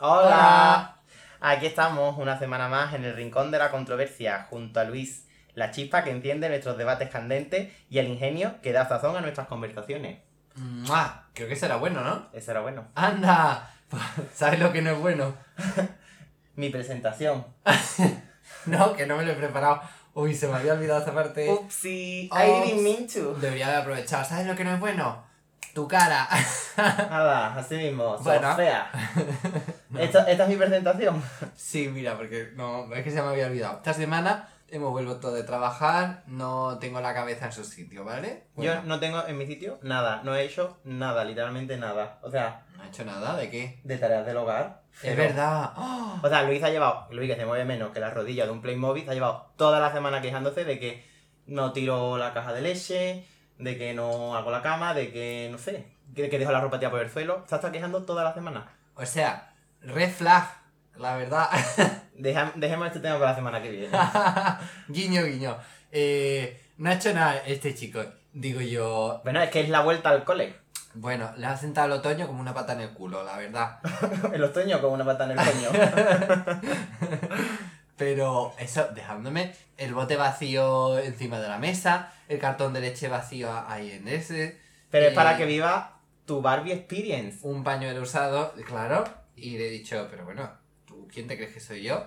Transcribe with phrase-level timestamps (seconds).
[0.00, 0.96] Hola.
[1.40, 5.70] Aquí estamos una semana más en el rincón de la controversia junto a Luis, la
[5.70, 10.20] chispa que enciende nuestros debates candentes y el ingenio que da sazón a nuestras conversaciones.
[10.54, 11.24] ¡Mua!
[11.34, 12.28] Creo que será bueno, ¿no?
[12.32, 12.86] Eso era bueno.
[12.94, 13.70] ¡Anda!
[14.34, 15.34] ¿Sabes lo que no es bueno?
[16.56, 17.46] Mi presentación.
[18.64, 19.80] No, que no me lo he preparado.
[20.14, 21.48] Uy, se me había olvidado esa parte.
[21.50, 22.40] Upsi, Ups.
[22.40, 23.34] I didn't mean to.
[23.34, 24.24] Debería haber aprovechado.
[24.24, 25.24] ¿Sabes lo que no es bueno?
[25.74, 26.26] Tu cara.
[26.76, 28.16] Nada, así mismo.
[28.16, 28.56] sos Bueno.
[28.56, 28.90] fea.
[29.96, 31.22] Esto- esta es mi presentación.
[31.56, 33.76] Sí, mira, porque no, es que se me había olvidado.
[33.78, 38.44] Esta semana hemos vuelto de trabajar, no tengo la cabeza en su sitio, ¿vale?
[38.56, 42.18] Yo no tengo en mi sitio nada, no he hecho nada, literalmente nada.
[42.22, 43.80] O sea, no he hecho nada, ¿de qué?
[43.84, 44.82] de tareas del hogar.
[45.02, 45.72] Es verdad.
[45.76, 46.18] ¡Oh!
[46.22, 48.60] O sea, Luis ha llevado, Luis que se mueve menos que la rodilla de un
[48.60, 51.06] Playmobil, ha llevado toda la semana quejándose de que
[51.46, 53.24] no tiro la caja de leche,
[53.58, 56.78] de que no hago la cama, de que no sé, de que dejo la ropa
[56.78, 57.44] tía por el suelo.
[57.48, 58.70] Se ha estado quejando toda la semana.
[58.96, 59.47] O sea,
[59.82, 60.44] red flag,
[60.96, 61.48] la verdad.
[62.14, 63.96] Deja- dejemos este tema para la semana que viene.
[64.88, 65.56] guiño, guiño.
[65.92, 68.00] Eh, no ha hecho nada este chico.
[68.32, 70.54] Digo yo, bueno, es que es la vuelta al cole.
[70.94, 73.78] bueno, le ha sentado el otoño como una pata en el culo, la verdad.
[74.32, 75.68] El otoño con una pata en el coño.
[77.96, 83.50] Pero eso, dejándome el bote vacío encima de la mesa, el cartón de leche vacío
[83.68, 87.38] ahí en ese, Pero es para Eh, que viva tu Barbie Experience.
[87.42, 89.02] un pañuelo usado, claro.
[89.40, 90.50] Y le he dicho, pero bueno,
[90.86, 92.04] ¿tú quién te crees que soy yo?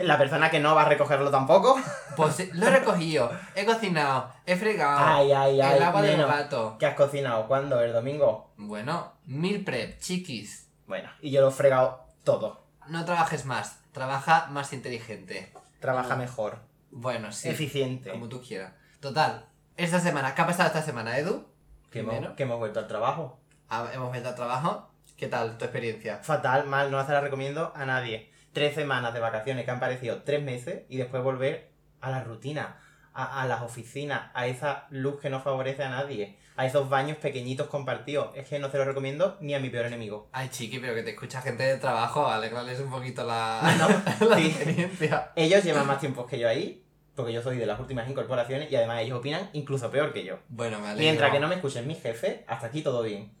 [0.00, 1.78] La persona que no va a recogerlo tampoco.
[2.16, 5.76] Pues lo he recogido, he cocinado, he fregado Ay, ay, ay.
[5.76, 6.76] el agua del gato.
[6.78, 7.46] ¿Qué has cocinado?
[7.46, 7.80] ¿Cuándo?
[7.80, 8.52] ¿El domingo?
[8.56, 10.68] Bueno, mil prep, chiquis.
[10.86, 12.64] Bueno, y yo lo he fregado todo.
[12.88, 15.52] No trabajes más, trabaja más inteligente.
[15.80, 16.60] Trabaja mejor.
[16.90, 18.10] Bueno, sí, Eficiente.
[18.10, 18.72] como tú quieras.
[19.00, 19.44] Total,
[19.76, 21.46] esta semana, ¿qué ha pasado esta semana, Edu?
[21.90, 23.38] Que hemos, que hemos vuelto al trabajo.
[23.68, 24.88] Ah, hemos vuelto al trabajo.
[25.24, 26.18] ¿Qué tal tu experiencia?
[26.18, 28.30] Fatal, mal, no se la recomiendo a nadie.
[28.52, 31.70] Tres semanas de vacaciones que han parecido tres meses y después volver
[32.02, 32.76] a la rutina,
[33.14, 37.16] a, a las oficinas, a esa luz que no favorece a nadie, a esos baños
[37.16, 38.36] pequeñitos compartidos.
[38.36, 40.28] Es que no se lo recomiendo ni a mi peor enemigo.
[40.30, 43.88] Ay, chiqui, pero que te escucha gente de trabajo, alegrarles un poquito la, No,
[44.28, 44.48] la sí.
[44.48, 45.32] experiencia.
[45.36, 46.84] Ellos llevan más tiempo que yo ahí,
[47.16, 50.40] porque yo soy de las últimas incorporaciones y además ellos opinan incluso peor que yo.
[50.50, 51.02] Bueno, me alegro.
[51.02, 53.32] Mientras que no me escuchen mis jefes, hasta aquí todo bien.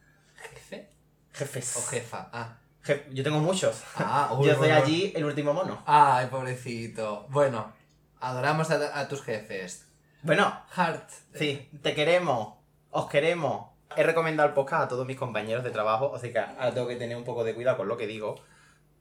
[1.34, 1.76] ¿Jefe Jefes.
[1.76, 2.28] o jefa?
[2.32, 3.82] Ah, Jef- yo tengo muchos.
[3.96, 4.74] ah uy, yo soy bueno.
[4.76, 5.82] allí el último mono.
[5.86, 7.26] Ay, pobrecito.
[7.28, 7.72] Bueno,
[8.20, 9.88] adoramos a, a tus jefes.
[10.22, 11.10] Bueno, Heart.
[11.34, 12.54] Sí, te queremos,
[12.90, 13.66] os queremos.
[13.96, 16.96] He recomendado el podcast a todos mis compañeros de trabajo, así que ahora tengo que
[16.96, 18.36] tener un poco de cuidado con lo que digo.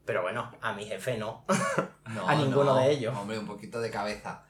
[0.06, 1.46] Pero bueno, a mi jefe no.
[2.08, 2.76] No, A ninguno no.
[2.76, 3.16] de ellos.
[3.18, 4.44] Hombre, un poquito de cabeza.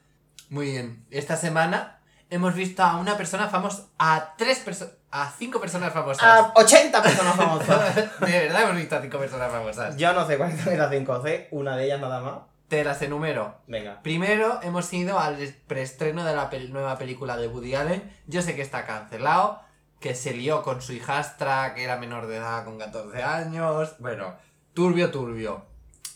[0.49, 1.05] Muy bien.
[1.11, 6.23] Esta semana hemos visto a una persona famosa, a tres personas, a cinco personas famosas.
[6.23, 7.95] A 80 personas famosas.
[8.19, 9.95] de verdad hemos visto a cinco personas famosas.
[9.95, 12.39] Yo no sé cuáles son las 5 C, una de ellas nada más.
[12.67, 13.55] Te las enumero.
[13.67, 14.01] Venga.
[14.01, 15.37] Primero hemos ido al
[15.67, 18.11] preestreno de la pel- nueva película de Woody Allen.
[18.25, 19.61] Yo sé que está cancelado,
[19.99, 23.95] que se lió con su hijastra, que era menor de edad con 14 años.
[23.99, 24.35] Bueno,
[24.73, 25.65] turbio, turbio.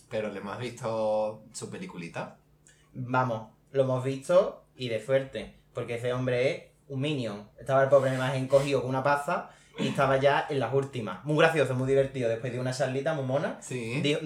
[0.10, 2.38] Pero le hemos visto su peliculita.
[2.94, 7.50] Vamos, lo hemos visto y de suerte, porque ese hombre es un minion.
[7.60, 9.50] Estaba el pobre más encogido con una pazza
[9.80, 11.24] y estaba ya en las últimas.
[11.26, 13.58] Muy gracioso, muy divertido, después de una charlita muy mona.
[13.62, 14.02] Sí.
[14.02, 14.22] Dijo-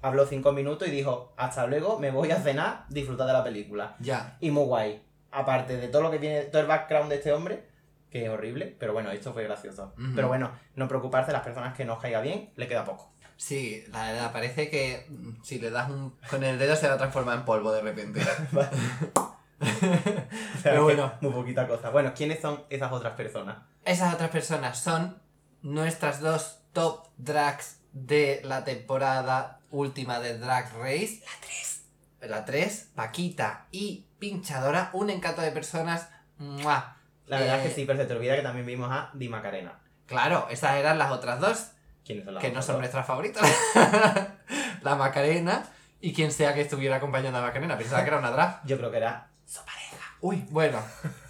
[0.00, 3.96] habló cinco minutos y dijo, hasta luego, me voy a cenar, disfrutar de la película.
[4.00, 4.36] Ya.
[4.40, 5.02] Y muy guay.
[5.30, 7.64] Aparte de todo lo que tiene, todo el background de este hombre,
[8.10, 9.94] que es horrible, pero bueno, esto fue gracioso.
[9.96, 10.12] Ujú.
[10.14, 13.10] Pero bueno, no preocuparse, las personas que no os caiga bien, le queda poco.
[13.36, 16.14] Sí, la verdad, parece que mm, si le das un...
[16.30, 18.20] con el dedo se va a transformar en polvo de repente.
[20.56, 21.12] O sea, Pero bueno.
[21.20, 21.90] Muy poquita cosa.
[21.90, 23.58] Bueno, ¿quiénes son esas otras personas?
[23.84, 25.20] Esas otras personas son
[25.62, 31.20] nuestras dos top drags de la temporada última de Drag Race.
[31.24, 31.82] La 3.
[32.30, 36.08] La 3, Paquita y Pinchadora, un encanto de personas.
[36.38, 36.96] ¡Mua!
[37.26, 39.28] La verdad Eh, es que sí, pero se te olvida que también vimos a Di
[39.28, 39.80] Macarena.
[40.06, 41.70] Claro, esas eran las otras dos,
[42.04, 42.80] ¿Quiénes son las que no son dos?
[42.80, 43.42] nuestras favoritas.
[44.82, 45.64] la Macarena
[46.00, 47.76] y quien sea que estuviera acompañando a Macarena.
[47.76, 48.60] Pensaba que era una drag.
[48.64, 50.16] Yo creo que era su pareja.
[50.20, 50.78] Uy, bueno.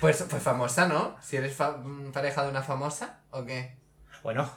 [0.00, 1.14] Pues, pues famosa, ¿no?
[1.20, 3.76] Si eres fa- mm, pareja de una famosa, ¿o qué?
[4.22, 4.50] Bueno,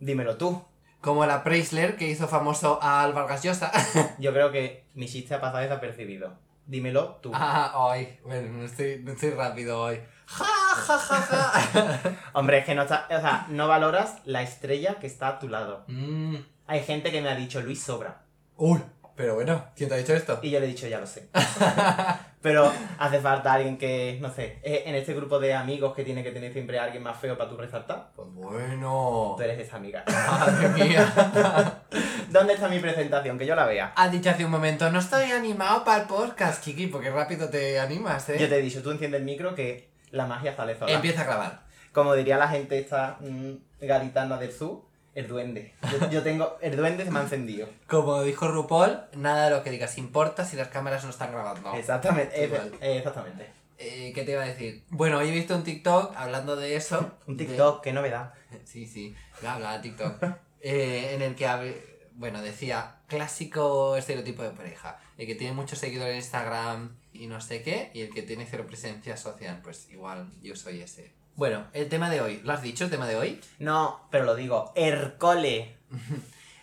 [0.00, 0.64] dímelo tú.
[1.00, 3.70] Como la Preisler que hizo famoso a Vargas Llosa.
[4.18, 6.36] Yo creo que mi chiste ha pasado desapercibido.
[6.66, 7.30] Dímelo tú.
[7.32, 8.18] ah, hoy.
[8.24, 10.00] Bueno, no estoy, no estoy rápido hoy.
[10.26, 12.00] Ja, ja, ja, ja.
[12.32, 15.48] Hombre, es que no, está, o sea, no valoras la estrella que está a tu
[15.48, 15.84] lado.
[15.86, 16.38] Mm.
[16.66, 18.22] Hay gente que me ha dicho Luis sobra.
[18.56, 18.82] Uy,
[19.18, 20.38] Pero bueno, ¿quién te ha dicho esto?
[20.42, 21.28] Y yo le he dicho, ya lo sé.
[22.40, 26.22] Pero hace falta alguien que, no sé, eh, en este grupo de amigos que tiene
[26.22, 28.12] que tener siempre alguien más feo para tú resaltar.
[28.14, 29.34] Pues bueno.
[29.36, 30.04] Tú eres esa amiga.
[30.30, 31.12] Madre mía.
[32.30, 33.36] ¿Dónde está mi presentación?
[33.36, 33.92] Que yo la vea.
[33.96, 37.80] Has dicho hace un momento, no estoy animado para el podcast, Chiqui, porque rápido te
[37.80, 38.38] animas, ¿eh?
[38.38, 40.92] Yo te he dicho, tú enciendes el micro que la magia sale sola.
[40.92, 41.62] Empieza a grabar.
[41.92, 44.82] Como diría la gente esta mm, gaditana del sur,
[45.18, 45.74] el duende.
[45.90, 47.68] Yo, yo tengo, el duende se me ha encendido.
[47.88, 51.74] Como dijo RuPaul, nada de lo que digas importa si las cámaras no están grabando.
[51.74, 53.50] Exactamente, eh, exactamente.
[53.78, 54.84] Eh, ¿Qué te iba a decir?
[54.90, 57.12] Bueno, hoy he visto un TikTok hablando de eso.
[57.26, 58.32] Un de- TikTok, qué novedad.
[58.64, 60.22] Sí, sí, bla, bla, TikTok.
[60.60, 64.98] Eh, en el que, bueno, decía, clásico estereotipo de pareja.
[65.18, 68.46] El que tiene muchos seguidores en Instagram y no sé qué, y el que tiene
[68.48, 69.60] cero presencia social.
[69.62, 71.12] Pues igual yo soy ese.
[71.38, 72.40] Bueno, el tema de hoy.
[72.42, 73.40] ¿Lo has dicho, el tema de hoy?
[73.60, 75.76] No, pero lo digo, Ercole.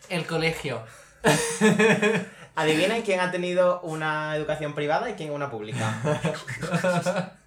[0.09, 0.83] El colegio.
[2.55, 7.37] Adivinen quién ha tenido una educación privada y quién una pública.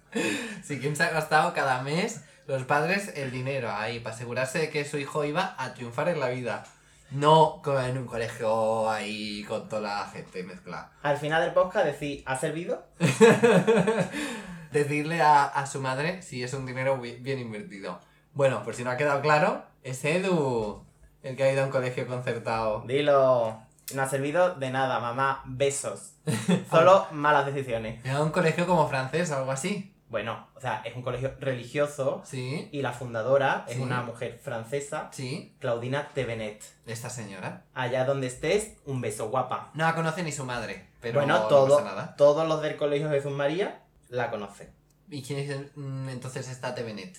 [0.63, 4.71] Sí, ¿quién se ha gastado cada mes los padres el dinero ahí para asegurarse de
[4.71, 6.63] que su hijo iba a triunfar en la vida?
[7.11, 10.93] No como en un colegio ahí con toda la gente mezclada.
[11.03, 12.87] Al final del podcast decís, ¿ha servido?
[14.71, 17.99] Decirle a, a su madre si es un dinero bi- bien invertido.
[18.33, 20.83] Bueno, por si no ha quedado claro, es Edu
[21.23, 22.83] el que ha ido a un colegio concertado.
[22.85, 23.59] Dilo.
[23.93, 25.41] No ha servido de nada, mamá.
[25.45, 26.13] Besos.
[26.69, 28.05] Solo malas decisiones.
[28.05, 29.95] Era un colegio como francés o algo así.
[30.09, 33.81] Bueno, o sea, es un colegio religioso Sí, y la fundadora es Sí.
[33.81, 36.63] una mujer francesa, sí, Claudina Tevenet.
[36.87, 37.65] esta señora.
[37.75, 39.69] Allá donde estés, un beso guapa.
[39.75, 42.15] No la conoce ni su madre, pero bueno, no todo- pasa nada.
[42.15, 44.71] todos los del colegio Jesús María la conocen.
[45.09, 47.17] ¿Y quién es mm, entonces esta Tevenet?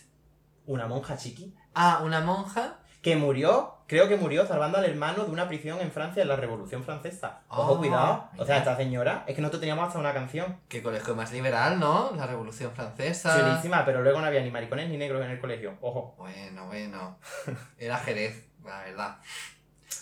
[0.66, 2.78] Una monja chiqui Ah, una monja.
[3.02, 6.37] que murió, creo que murió salvando al hermano de una prisión en Francia en la
[6.37, 7.40] Revolución Francesa.
[7.48, 8.28] Ojo, Ah, cuidado.
[8.37, 10.60] O sea, esta señora, es que nosotros teníamos hasta una canción.
[10.69, 12.12] Qué colegio más liberal, ¿no?
[12.14, 13.40] La Revolución Francesa.
[13.40, 15.78] Chulísima, pero luego no había ni maricones ni negros en el colegio.
[15.81, 16.14] Ojo.
[16.19, 17.19] Bueno, bueno.
[17.78, 19.16] Era Jerez, la verdad.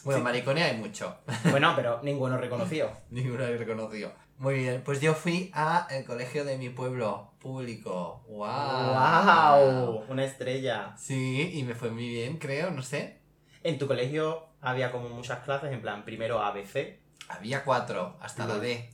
[0.05, 0.25] Bueno, Sí.
[0.25, 1.19] maricones hay mucho.
[1.51, 2.91] Bueno, pero ninguno reconocido.
[3.11, 4.13] Ninguno reconocido.
[4.39, 8.25] Muy bien, pues yo fui a el colegio de mi pueblo público.
[8.29, 8.47] ¡Wow!
[8.47, 10.05] ¡Wow!
[10.09, 10.95] Una estrella.
[10.97, 13.21] Sí, y me fue muy bien, creo, no sé.
[13.65, 17.01] En tu colegio había como muchas clases, en plan, primero ABC.
[17.29, 18.61] Había cuatro, hasta la.
[18.61, 18.89] D.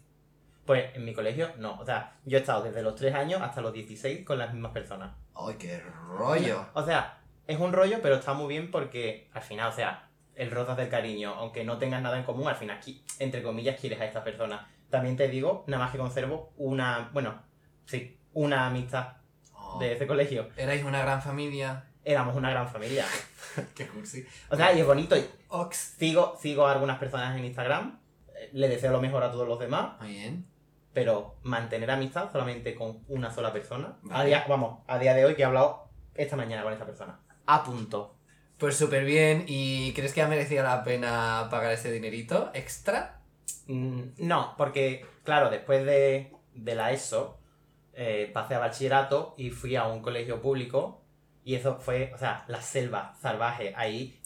[0.65, 1.79] Pues en mi colegio no.
[1.79, 4.73] O sea, yo he estado desde los 3 años hasta los 16 con las mismas
[4.73, 5.15] personas.
[5.35, 6.67] ¡Ay, qué rollo!
[6.73, 10.51] O sea, es un rollo, pero está muy bien porque al final, o sea, el
[10.51, 12.81] rozas del cariño, aunque no tengas nada en común, al final,
[13.19, 14.71] entre comillas, quieres a esta persona.
[14.95, 17.43] También te digo, nada más que conservo una, bueno,
[17.85, 19.15] sí, una amistad
[19.57, 19.79] Oh.
[19.81, 20.51] de ese colegio.
[20.57, 21.87] Erais una gran familia.
[22.05, 23.05] Éramos una gran familia.
[23.75, 24.25] Qué cursi.
[24.51, 25.17] O sea, y es bonito.
[25.49, 25.97] Ox.
[25.99, 27.99] Sigo, sigo a algunas personas en Instagram,
[28.37, 30.47] eh, le deseo lo mejor a todos los demás, Muy bien.
[30.93, 33.97] pero mantener amistad solamente con una sola persona.
[34.11, 37.19] A día, vamos, a día de hoy que he hablado esta mañana con esta persona.
[37.47, 38.15] A punto.
[38.59, 39.45] Pues súper bien.
[39.49, 43.21] ¿Y crees que ha merecido la pena pagar ese dinerito extra?
[43.67, 47.39] Mm, No, porque, claro, después de, de la ESO,
[47.95, 51.01] eh, pasé a bachillerato y fui a un colegio público.
[51.47, 54.19] Y eso fue, o sea, la selva salvaje ahí.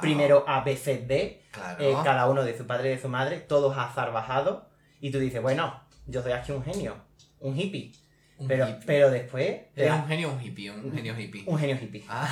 [0.00, 1.84] Primero A, B, C, D, Claro.
[1.84, 4.62] eh, cada uno de su padre y de su madre, todos azarbajados.
[5.00, 6.96] Y tú dices, bueno, yo soy aquí un genio,
[7.40, 7.92] un hippie.
[8.38, 8.82] Un Pero, hippie.
[8.86, 10.70] pero después, ¿Eres das- un genio un hippie?
[10.70, 11.42] Un genio hippie.
[11.46, 12.04] un genio hippie.
[12.08, 12.28] Ah,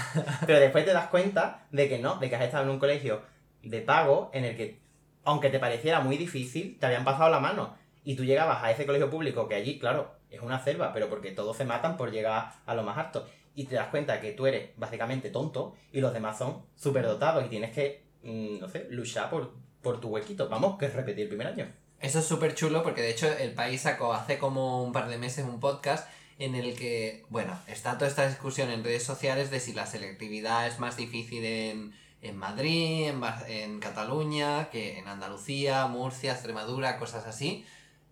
[0.46, 3.22] Pero después te das cuenta de que no, de que has estado en un colegio
[3.62, 4.80] de pago en el que,
[5.24, 7.74] aunque te pareciera muy difícil, te habían pasado la mano.
[8.04, 11.30] Y tú llegabas a ese colegio público que allí, claro, es una selva, pero porque
[11.30, 13.26] todos se matan por llegar a lo más alto.
[13.54, 17.44] Y te das cuenta que tú eres básicamente tonto y los demás son súper dotados
[17.46, 20.48] y tienes que, mm, no sé, luchar por, por tu huequito.
[20.48, 21.72] Vamos, que es repetir el primer año.
[22.00, 25.16] Eso es súper chulo porque de hecho el país sacó hace como un par de
[25.16, 26.06] meses un podcast
[26.38, 30.66] en el que, bueno, está toda esta discusión en redes sociales de si la selectividad
[30.66, 37.26] es más difícil en, en Madrid, en, en Cataluña, que en Andalucía, Murcia, Extremadura, cosas
[37.26, 37.64] así.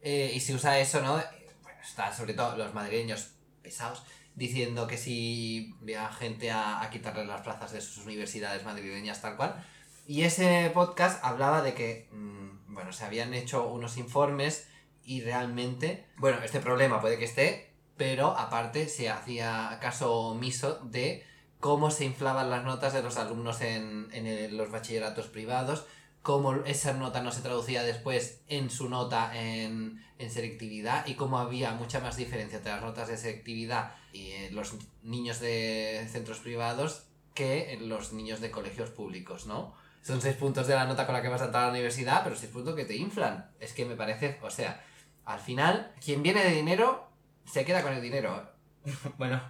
[0.03, 1.19] Eh, y se usa eso, ¿no?
[1.19, 1.25] Eh,
[1.63, 4.03] Bueno, está sobre todo los madrileños pesados
[4.35, 9.37] diciendo que si vea gente a, a quitarle las plazas de sus universidades madrileñas tal
[9.37, 9.65] cual.
[10.07, 14.67] Y ese podcast hablaba de que, mm, bueno, se habían hecho unos informes
[15.05, 21.25] y realmente, bueno, este problema puede que esté, pero aparte se hacía caso omiso de
[21.63, 25.87] cómo se inflaban las notas de los alumnos en, en los bachilleratos privados,
[26.21, 31.39] cómo esa nota no se traducía después en su nota en, en selectividad y cómo
[31.39, 36.41] había mucha más diferencia entre las notas de selectividad y eh, los niños de centros
[36.41, 39.73] privados que los niños de colegios públicos, ¿no?
[40.03, 42.25] Son 6 puntos de la nota con la que vas a entrar a la universidad,
[42.25, 43.53] pero 6 puntos que te inflan.
[43.61, 44.85] Es que me parece, o sea,
[45.25, 47.09] al final, quien viene de dinero,
[47.45, 48.51] se queda con el dinero.
[49.17, 49.41] Bueno,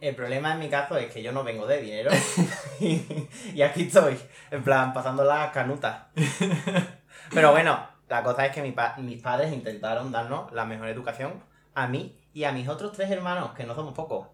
[0.00, 2.10] el problema en mi caso es que yo no vengo de dinero
[2.80, 4.18] y, y aquí estoy,
[4.50, 6.08] en plan, pasando la canuta.
[7.32, 11.42] Pero bueno, la cosa es que mi pa- mis padres intentaron darnos la mejor educación
[11.74, 14.28] a mí y a mis otros tres hermanos, que no somos pocos.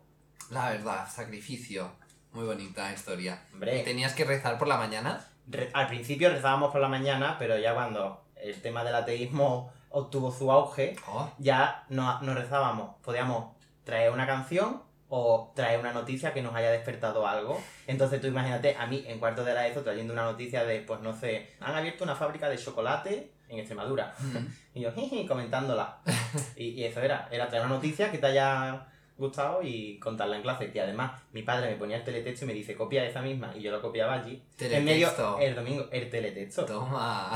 [0.50, 1.90] La verdad, sacrificio.
[2.32, 3.42] Muy bonita historia.
[3.54, 5.24] ¿Y tenías que rezar por la mañana?
[5.48, 10.30] re- al principio rezábamos por la mañana, pero ya cuando el tema del ateísmo obtuvo
[10.32, 12.96] su auge, Oh, ya no, no rezábamos.
[13.02, 13.54] Podíamos
[13.84, 14.82] traer una canción
[15.14, 17.60] o traer una noticia que nos haya despertado algo.
[17.86, 21.00] Entonces tú imagínate a mí en cuarto de la ESO trayendo una noticia de, pues
[21.00, 24.14] no sé, han abierto una fábrica de chocolate en Extremadura.
[24.18, 24.36] mm.
[24.74, 25.98] Y yo, jiji, comentándola.
[26.56, 28.86] Y, y eso era, era traer una noticia que te haya
[29.18, 30.70] gustado y contarla en clase.
[30.72, 33.52] Y además mi padre me ponía el teletexto y me dice, copia esa misma.
[33.54, 34.42] Y yo lo copiaba allí.
[34.60, 35.38] En medio, Teletexto.
[35.40, 36.64] el domingo, el teletexto.
[36.64, 37.32] Toma.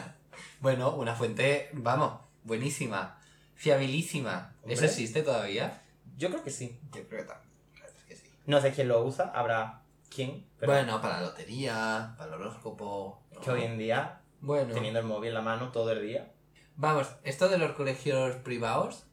[0.60, 3.18] bueno, una fuente, vamos, buenísima.
[3.54, 4.54] Fiabilísima.
[4.66, 5.81] ¿Eso existe todavía?
[6.22, 6.78] Yo creo que sí.
[6.92, 7.50] Yo creo que también.
[7.84, 8.30] es que sí.
[8.46, 10.46] No sé quién lo usa, habrá quién.
[10.56, 13.20] Pero Bueno, para la lotería, para el horóscopo.
[13.42, 16.32] que hoy en día, Bueno, teniendo el móvil en la mano todo el día,
[16.76, 19.04] vamos, esto de los colegios privados,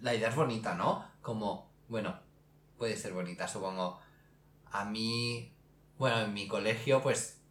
[0.00, 1.06] la idea es bonita, ¿no?
[1.20, 2.18] Como, bueno,
[2.78, 4.00] puede ser bonita, supongo.
[4.70, 5.54] A mí,
[5.98, 7.42] bueno, en mi colegio, pues,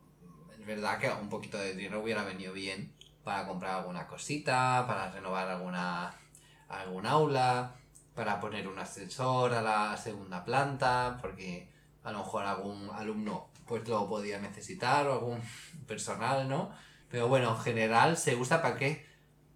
[0.60, 5.12] es verdad que un poquito de dinero hubiera venido bien para comprar alguna cosita, para
[5.12, 6.16] renovar alguna,
[6.68, 7.76] algún aula,
[8.16, 11.70] para poner un ascensor a la segunda planta, porque
[12.04, 15.42] a lo mejor algún alumno pues lo podía necesitar o algún
[15.88, 16.72] personal, ¿no?
[17.10, 19.06] Pero bueno, en general se usa para qué?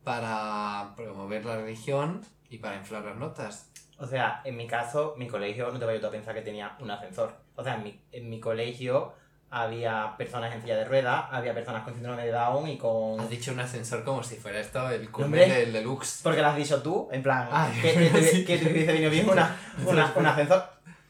[0.04, 3.72] Para promover la religión y para inflar las notas.
[3.98, 6.92] O sea, en mi caso, mi colegio, no te vayas a pensar que tenía un
[6.92, 7.34] ascensor.
[7.56, 9.14] O sea, en mi, en mi colegio
[9.52, 13.20] había personas en silla de ruedas, había personas con síndrome de Down y con...
[13.20, 16.22] Has dicho un ascensor como si fuera esto el cumple del deluxe.
[16.24, 18.46] Porque lo has dicho tú, en plan, Ay, que, que, te, sí.
[18.46, 20.64] que te hubiese venido bien una, una- un ascensor.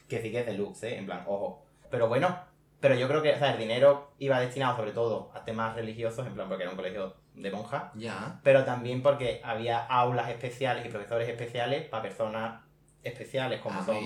[0.07, 0.97] Que sí que es deluxe, ¿eh?
[0.99, 1.65] En plan, ojo.
[1.89, 2.37] Pero bueno,
[2.79, 6.27] pero yo creo que, o sea, el dinero iba destinado sobre todo a temas religiosos,
[6.27, 8.39] en plan, porque era un colegio de monjas, Ya.
[8.43, 12.61] pero también porque había aulas especiales y profesores especiales para personas
[13.03, 13.97] especiales, como Ah, son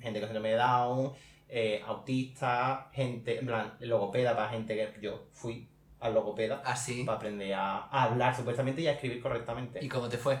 [0.00, 1.12] gente con síndrome de Down,
[1.48, 5.68] eh, autistas, gente, en plan, logopeda para gente que yo fui
[6.00, 7.04] al logopeda Así.
[7.04, 9.84] para aprender a, a hablar supuestamente y a escribir correctamente.
[9.84, 10.38] ¿Y cómo te fue?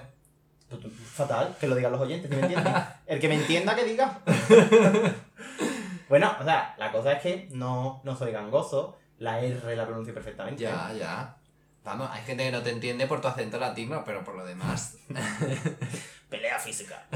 [1.14, 2.74] Fatal, que lo digan los oyentes, ¿sí me entienden?
[3.06, 4.20] El que me entienda, que diga.
[6.10, 10.12] bueno, o sea, la cosa es que no, no soy gangoso, la R la pronuncio
[10.12, 10.62] perfectamente.
[10.62, 11.36] Ya, ya.
[11.84, 14.98] Vamos, hay gente que no te entiende por tu acento latino, pero por lo demás.
[16.28, 17.06] Pelea física.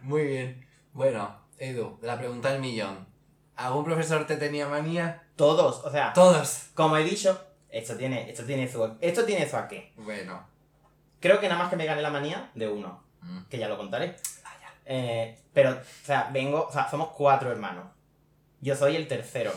[0.00, 0.66] Muy bien.
[0.94, 3.06] Bueno, Edu, la pregunta del millón.
[3.54, 5.22] ¿Algún profesor te tenía manía?
[5.36, 6.70] Todos, o sea, Todos.
[6.74, 9.92] como he dicho, esto tiene, esto tiene su, esto tiene su a qué.
[9.96, 10.44] Bueno.
[11.20, 13.42] Creo que nada más que me gané la manía de uno, Mm.
[13.48, 14.16] que ya lo contaré.
[14.86, 17.84] Eh, pero, o sea, vengo, o sea, somos cuatro hermanos.
[18.60, 19.52] Yo soy el tercero.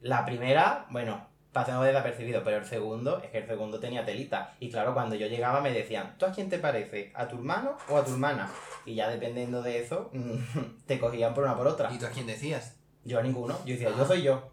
[0.00, 4.56] La primera, bueno, pasemos desapercibido, pero el segundo, es que el segundo tenía telita.
[4.58, 7.12] Y claro, cuando yo llegaba me decían, ¿tú a quién te parece?
[7.14, 8.50] ¿A tu hermano o a tu hermana?
[8.88, 10.10] Y ya dependiendo de eso,
[10.86, 11.92] te cogían por una por otra.
[11.92, 12.76] ¿Y tú a quién decías?
[13.04, 13.56] Yo a ninguno.
[13.64, 13.96] Yo decía, Ah.
[13.98, 14.50] yo soy yo.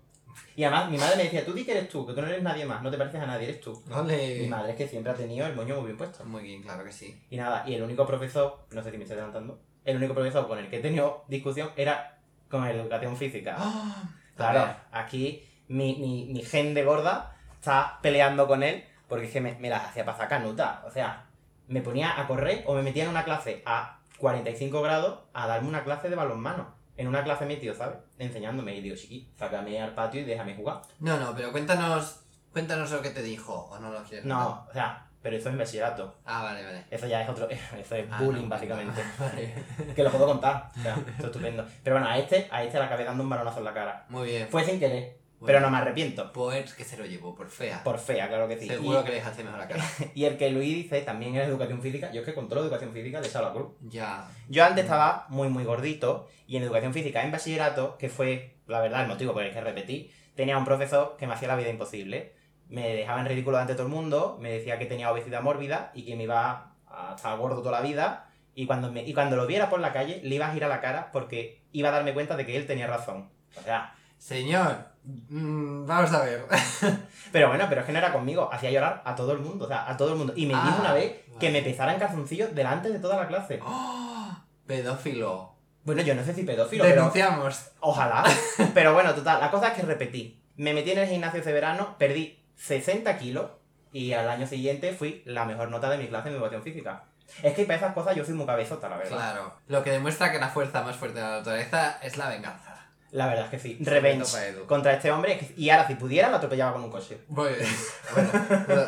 [0.57, 2.43] Y además mi madre me decía, tú di que eres tú, que tú no eres
[2.43, 3.81] nadie más, no te pareces a nadie, eres tú.
[3.87, 6.25] Mi madre es que siempre ha tenido el moño muy bien puesto.
[6.25, 7.17] Muy bien, claro que sí.
[7.29, 10.45] Y nada, y el único profesor, no sé si me estoy adelantando, el único profesor
[10.47, 12.17] con el que he tenido discusión era
[12.49, 13.55] con educación física.
[13.57, 14.09] ¡Ah!
[14.35, 19.39] Claro, aquí mi, mi, mi gen de gorda está peleando con él porque es que
[19.39, 20.83] me, me las hacía pasar canuta.
[20.85, 21.27] O sea,
[21.69, 25.67] me ponía a correr o me metía en una clase a 45 grados a darme
[25.69, 26.75] una clase de balonmano.
[26.97, 27.97] En una clase metido, ¿sabes?
[28.17, 28.75] Enseñándome.
[28.75, 30.81] Y digo, chiqui, sácame al patio y déjame jugar.
[30.99, 32.21] No, no, pero cuéntanos.
[32.53, 33.67] Cuéntanos lo que te dijo.
[33.69, 34.37] ¿O no lo quieres contar?
[34.39, 36.15] No, o sea, pero eso es en bachillerato.
[36.23, 36.85] Ah, vale, vale.
[36.89, 37.49] Eso ya es otro.
[37.77, 39.03] Eso es Ah, bullying, no, básicamente.
[39.19, 39.53] Vale.
[39.93, 40.71] Que lo puedo contar.
[40.77, 41.65] O sea, eso es estupendo.
[41.83, 44.05] Pero bueno, a este, a este le acabé dando un balonazo en la cara.
[44.07, 44.47] Muy bien.
[44.49, 46.31] Fue sin querer, Bueno, pero no me arrepiento.
[46.31, 47.83] Pues que se lo llevó por fea.
[47.83, 48.67] Por fea, claro que sí.
[48.67, 49.83] Seguro Y- que le dejaste mejor la cara.
[50.15, 52.11] Y el que Luis dice también es educación física.
[52.11, 53.73] Yo es que con todo lo de educación física le echado la cruz.
[53.81, 54.27] Ya.
[54.49, 56.27] Yo antes estaba muy, muy gordito.
[56.47, 59.61] Y en educación física en bachillerato, que fue, la verdad, el motivo por el que
[59.61, 62.33] repetí, tenía un profesor que me hacía la vida imposible.
[62.69, 64.37] Me dejaba en ridículo ante todo el mundo.
[64.39, 67.85] Me decía que tenía obesidad mórbida y que me iba a estar gordo toda la
[67.85, 68.29] vida.
[68.53, 70.79] Y cuando, me, y cuando lo viera por la calle, le iba a girar la
[70.79, 73.29] cara porque iba a darme cuenta de que él tenía razón.
[73.57, 74.94] O sea, Señor,
[75.29, 76.45] mm, vamos a ver.
[77.31, 78.49] pero bueno, pero es que no era conmigo.
[78.51, 79.65] Hacía llorar a todo el mundo.
[79.65, 80.33] O sea, a todo el mundo.
[80.35, 83.27] Y me dijo Ah, una vez que me pesara en calzoncillos delante de toda la
[83.27, 83.59] clase.
[83.63, 84.35] ¡Oh!
[84.65, 85.55] Pedófilo.
[85.83, 87.71] Bueno, yo no sé si pedófilo, pero Denunciamos.
[87.79, 88.23] ojalá.
[88.73, 90.41] Pero bueno, total, la cosa es que repetí.
[90.55, 93.51] Me metí en el gimnasio ese verano, perdí 60 kilos
[93.91, 97.03] y al año siguiente fui la mejor nota de mi clase en educación física.
[97.43, 99.15] Es que para esas cosas yo soy muy cabezota, la verdad.
[99.15, 99.53] Claro.
[99.67, 102.74] Lo que demuestra que la fuerza más fuerte de la naturaleza es la venganza.
[103.15, 103.77] La verdad es que sí.
[103.79, 104.25] Revenge
[104.67, 105.39] contra este hombre.
[105.55, 107.21] Y ahora, si pudiera, lo atropellaba con un coche.
[107.29, 107.55] Bueno,
[108.13, 108.83] bueno.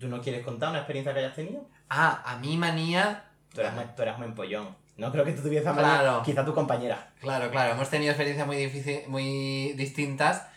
[0.00, 1.64] ¿Tú no quieres contar una experiencia que hayas tenido?
[1.88, 3.24] Ah, a mí manía.
[3.54, 4.76] Tú eras, tú eras un empollón.
[4.96, 6.00] No creo que tú tuvieras manía.
[6.00, 6.22] Claro.
[6.24, 7.12] Quizá tu compañera.
[7.20, 10.48] Claro, claro, hemos tenido experiencias muy, difícil, muy distintas.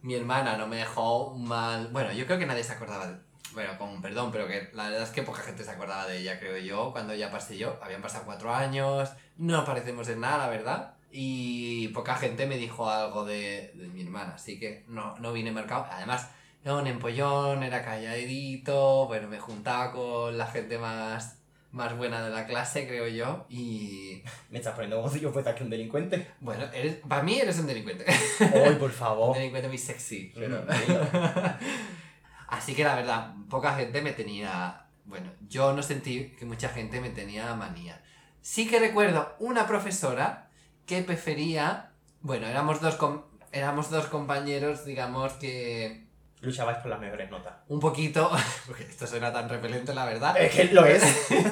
[0.00, 1.88] Mi hermana no me dejó mal.
[1.88, 3.16] Bueno, yo creo que nadie se acordaba de.
[3.52, 6.38] Bueno, con perdón, pero que la verdad es que poca gente se acordaba de ella,
[6.38, 7.78] creo yo, cuando ya pasé yo.
[7.82, 10.94] Habían pasado cuatro años, no parecemos en nada, la verdad.
[11.12, 15.50] Y poca gente me dijo algo de, de mi hermana, así que no, no vine
[15.52, 15.86] marcado.
[15.90, 16.28] Además,
[16.64, 21.38] era un empollón, era calladito, bueno, me juntaba con la gente más,
[21.72, 25.62] más buena de la clase, creo yo, y Me estás poniendo como si yo aquí
[25.64, 26.28] un delincuente.
[26.40, 28.04] bueno, eres, para mí eres un delincuente.
[28.08, 29.36] ¡Ay, por Un favor!
[29.36, 30.32] delincuente muy sexy.
[30.34, 30.64] pero-
[32.48, 34.86] Así que la verdad, poca gente me tenía.
[35.04, 38.00] Bueno, yo no sentí que mucha gente me tenía manía.
[38.42, 40.49] Sí que recuerdo una profesora
[40.90, 41.92] que prefería.
[42.20, 46.04] Bueno, éramos dos, com- éramos dos compañeros, digamos que.
[46.40, 47.54] Luchabais por las mejores notas.
[47.68, 48.28] Un poquito.
[48.66, 50.36] Porque esto suena tan repelente, la verdad.
[50.36, 51.02] Es que lo es.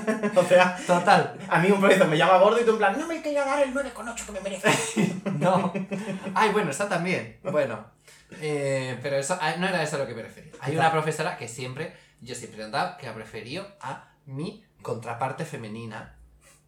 [0.36, 3.06] o sea, Total, a mí un profesor me llama gordo y tú en plan, no
[3.06, 4.68] me quería dar el 9,8 que me merece.
[5.38, 5.72] No.
[6.34, 7.38] Ay, bueno, esa también.
[7.44, 7.86] Bueno.
[8.40, 10.52] eh, pero eso ah, no era eso lo que prefería.
[10.60, 15.44] Hay una profesora que siempre, yo siempre he notado que ha preferido a mi contraparte
[15.44, 16.16] femenina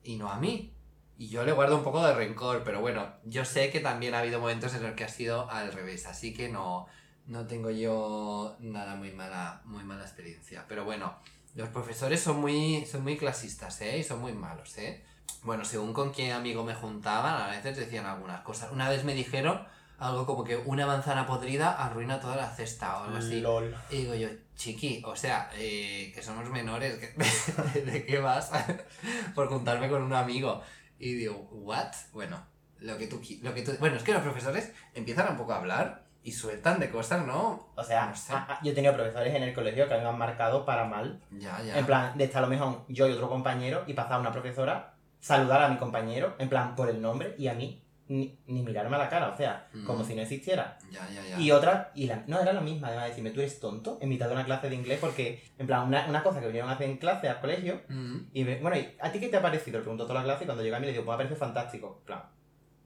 [0.04, 0.72] y no a mí.
[1.20, 4.20] Y yo le guardo un poco de rencor, pero bueno, yo sé que también ha
[4.20, 6.86] habido momentos en los que ha sido al revés, así que no,
[7.26, 10.64] no tengo yo nada muy mala, muy mala experiencia.
[10.66, 11.14] Pero bueno,
[11.54, 13.98] los profesores son muy, son muy clasistas, ¿eh?
[13.98, 15.04] Y son muy malos, ¿eh?
[15.42, 18.72] Bueno, según con qué amigo me juntaban, a veces decían algunas cosas.
[18.72, 19.66] Una vez me dijeron
[19.98, 23.42] algo como que una manzana podrida arruina toda la cesta o algo así.
[23.42, 23.76] LOL.
[23.90, 26.98] Y digo yo, chiqui, o sea, eh, que somos menores,
[27.74, 28.50] ¿de qué vas?
[29.34, 30.62] Por juntarme con un amigo.
[31.00, 31.92] Y digo, ¿what?
[32.12, 32.46] Bueno,
[32.78, 33.72] lo que tú, lo que tú...
[33.80, 37.70] Bueno, es que los profesores empiezan un poco a hablar y sueltan de cosas, ¿no?
[37.74, 38.34] O sea, No sé.
[38.62, 41.20] yo he tenido profesores en el colegio que me han marcado para mal.
[41.30, 41.78] Ya, ya.
[41.78, 44.94] En plan, de estar a lo mejor yo y otro compañero y pasaba una profesora,
[45.18, 48.96] saludar a mi compañero, en plan, por el nombre y a mí, ni, ni mirarme
[48.96, 49.84] a la cara, o sea, Mm.
[49.84, 50.76] como si no existiera.
[50.90, 51.38] Ya, ya, ya.
[51.40, 54.08] Y otra, y la, no, era la misma, además de decirme, tú eres tonto, en
[54.08, 56.74] mitad de una clase de inglés, porque, en plan, una, una cosa que vinieron a
[56.74, 58.16] hacer en clase al colegio, Mm.
[58.34, 59.78] y me- bueno, ¿y ¿a ti qué te ha parecido?
[59.78, 61.36] Le preguntó toda la clase y cuando llegué a mí le digo, pues me parece
[61.38, 61.96] fantástico.
[62.00, 62.22] En plan,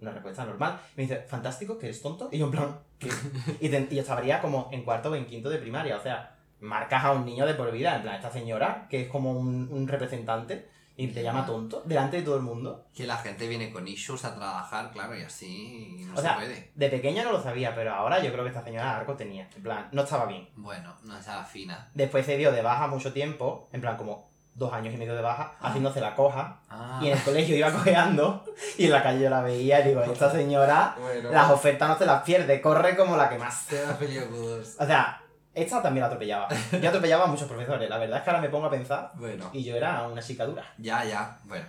[0.01, 0.79] una respuesta normal.
[0.97, 1.79] Me dice, ¿fantástico?
[1.79, 2.29] ¿Que eres tonto?
[2.31, 3.09] Y yo en plan, ¿qué?
[3.61, 6.37] Y, te- y yo estaría como en cuarto o en quinto de primaria, o sea,
[6.61, 9.69] marcas a un niño de por vida, en plan, esta señora, que es como un,
[9.73, 12.87] un representante, y te llama tonto, delante de todo el mundo.
[12.95, 16.23] Que la gente viene con issues a trabajar, claro, y así y no O se
[16.23, 16.71] sea, puede.
[16.75, 19.49] de pequeño no lo sabía, pero ahora yo creo que esta señora algo tenía.
[19.57, 20.49] En plan, no estaba bien.
[20.57, 21.91] Bueno, no es a la fina.
[21.95, 25.21] Después se dio de baja mucho tiempo, en plan como dos años y medio de
[25.23, 28.45] baja, haciéndose la coja, Ah, y en el colegio iba cojeando,
[28.79, 31.31] y en la calle yo la veía y digo, esta señora, bueno.
[31.33, 33.67] las ofertas no se las pierde, corre como la que más.
[33.67, 34.77] Te da peliagudos.
[34.79, 35.21] O sea,
[35.55, 36.49] esta también la atropellaba.
[36.81, 39.51] Yo atropellaba a muchos profesores, la verdad es que ahora me pongo a pensar, Bueno.
[39.53, 40.65] y yo era una chica dura.
[40.79, 41.67] Ya, ya, bueno.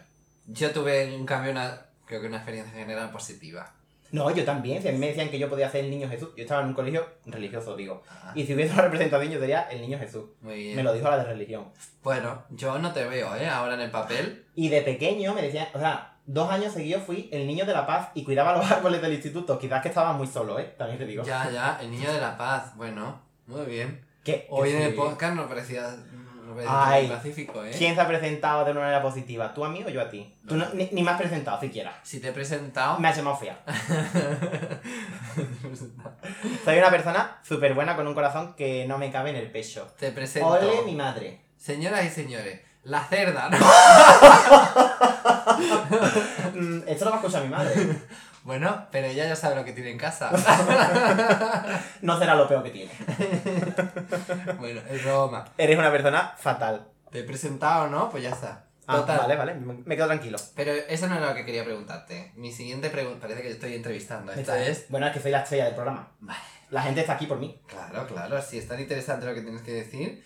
[0.48, 3.72] Yo tuve en cambio una, creo que una experiencia general positiva.
[4.12, 6.30] No, yo también, si a mí me decían que yo podía ser el niño Jesús,
[6.38, 9.62] yo estaba en un colegio religioso, digo, Ah, y si hubiese una representación yo sería
[9.64, 10.26] el niño Jesús.
[10.42, 10.76] muy bien.
[10.76, 11.66] Me lo dijo la de religión.
[12.04, 13.48] Bueno, yo no te veo, ¿eh?
[13.50, 14.46] Ahora en el papel.
[14.56, 17.86] Y de pequeño me decían, o sea, dos años seguidos fui el niño de la
[17.88, 19.58] paz y cuidaba los árboles del instituto.
[19.60, 20.76] Quizás que estaba muy solo, ¿eh?
[20.78, 21.24] También te digo.
[21.24, 22.76] Ya, ya, el niño de la paz.
[22.78, 24.04] Bueno, muy bien.
[24.24, 25.96] Que, Hoy en el podcast no parecía,
[26.44, 27.08] no Ay.
[27.08, 27.72] muy pacífico, ¿eh?
[27.78, 29.54] ¿Quién se ha presentado de una manera positiva?
[29.54, 30.34] ¿Tú a mí o yo a ti?
[30.48, 32.00] Tú no- ni, ni me has presentado siquiera.
[32.04, 32.98] Si te he presentado...
[33.00, 33.60] Me has llamado fea.
[36.66, 39.88] Soy una persona súper buena con un corazón que no me cabe en el pecho.
[40.00, 40.48] te presento...
[40.48, 41.42] Ole mi madre.
[41.58, 43.58] Señoras y señores, la cerda, ¿no?
[46.56, 47.74] Mm, esto lo va a escuchar mi madre.
[48.46, 50.32] Bueno, pero ella ya sabe lo que tiene en casa.
[52.02, 52.92] No será lo peor que tiene.
[54.60, 55.46] bueno, es broma.
[55.58, 56.88] Eres una persona fatal.
[57.10, 58.12] Te he presentado, ¿no?
[58.12, 58.66] Pues ya está.
[58.86, 59.18] Ah, Total.
[59.18, 59.56] vale, vale.
[59.56, 60.38] Me quedo tranquilo.
[60.56, 62.34] Pero eso no era lo que quería preguntarte.
[62.36, 63.22] Mi siguiente pregunta...
[63.22, 64.32] Parece que estoy entrevistando.
[64.32, 64.86] Esta es...
[64.90, 66.12] Bueno, es que soy la estrella del programa.
[66.20, 66.40] Vale.
[66.70, 67.60] La gente está aquí por mí.
[67.66, 68.40] Claro, claro.
[68.44, 70.24] Si es tan interesante lo que tienes que decir...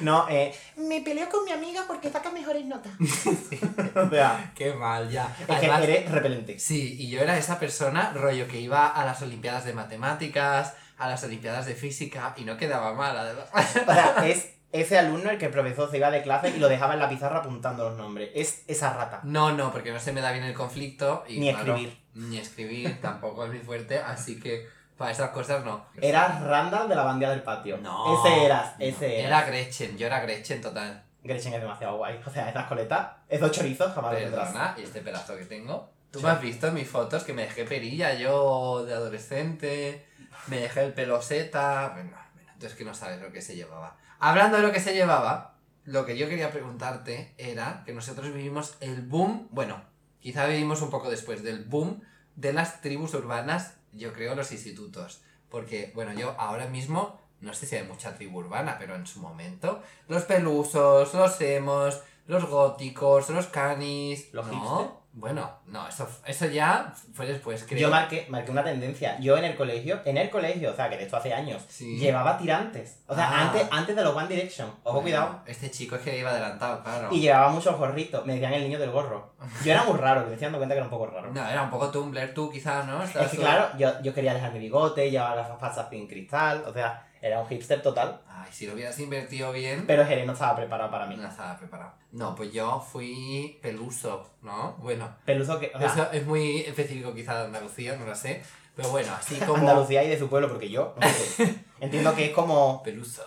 [0.00, 0.54] No, eh.
[0.76, 2.92] Me peleo con mi amiga porque saca mejores notas.
[3.94, 5.34] o sea, Qué mal, ya.
[5.40, 6.58] es Además, que eres repelente.
[6.58, 11.08] Sí, y yo era esa persona, rollo, que iba a las Olimpiadas de Matemáticas, a
[11.08, 13.48] las Olimpiadas de Física, y no quedaba mal, además.
[13.54, 16.68] O sea, es ese alumno el que el profesor se iba de clase y lo
[16.68, 18.30] dejaba en la pizarra apuntando los nombres.
[18.34, 19.20] Es esa rata.
[19.24, 21.24] No, no, porque no se me da bien el conflicto.
[21.28, 21.98] Y, Ni claro, escribir.
[22.14, 25.84] Ni escribir, tampoco es muy fuerte, así que Para esas cosas no.
[26.00, 27.76] Eras Randall de la bandía del patio.
[27.78, 28.24] No.
[28.24, 29.46] Ese eras, ese Era eras.
[29.48, 31.04] Gretchen, yo era Gretchen total.
[31.22, 32.20] Gretchen es demasiado guay.
[32.24, 34.46] O sea, esas coletas, esos chorizos jamás los tendrás.
[34.48, 35.90] Perdona, y este pedazo que tengo.
[36.10, 36.24] ¿Tú Sí.
[36.24, 40.06] me has visto en mis fotos que me dejé perilla yo de adolescente?
[40.46, 41.90] Me dejé el pelo seta.
[41.94, 43.96] Bueno, bueno, tú es que no sabes lo que se llevaba.
[44.18, 48.76] Hablando de lo que se llevaba, lo que yo quería preguntarte era que nosotros vivimos
[48.80, 49.82] el boom, bueno,
[50.20, 52.00] quizá vivimos un poco después del boom
[52.36, 55.22] de las tribus urbanas, yo creo, los institutos.
[55.48, 59.20] Porque, bueno, yo ahora mismo, no sé si hay mucha tribu urbana, pero en su
[59.20, 64.32] momento, los pelusos, los emos, los góticos, los canis.
[64.32, 65.04] ¿Los ¿no?
[65.18, 67.80] Bueno, no, eso, eso ya fue después, creo.
[67.80, 69.18] Yo marqué, marqué una tendencia.
[69.18, 71.96] Yo en el colegio, en el colegio, o sea, que de esto hace años, Sí.
[71.96, 73.00] llevaba tirantes.
[73.06, 73.40] O sea, Ah.
[73.46, 74.68] antes, antes de los One Direction.
[74.68, 75.40] Ojo, Bueno, cuidado.
[75.46, 77.08] Este chico es que iba adelantado, claro.
[77.10, 78.26] Y llevaba muchos gorritos.
[78.26, 79.32] Me decían el niño del gorro.
[79.64, 81.32] Yo era muy raro, que me estoy dando cuenta que era un poco raro.
[81.32, 83.02] No, era un poco Tumblr tú quizás, ¿no?
[83.02, 86.62] Es que tú- claro, yo, yo quería dejar mi bigote, llevaba las pasas sin cristal,
[86.66, 88.20] o sea, era un hipster total.
[88.28, 91.16] Ay, si lo hubieras invertido bien, Pero Jerez no estaba preparado para mí.
[91.16, 91.92] no estaba preparado.
[92.12, 94.76] No, pues yo fui peluso, ¿no?
[94.78, 98.42] Bueno, Peluso que, o sea, eso es muy específico quizá de Andalucía, no lo sé.
[98.74, 99.56] Pero bueno, así como...
[99.56, 102.82] Andalucía y de su pueblo, porque yo, no sé, entiendo que es como...
[102.82, 103.22] Peluso.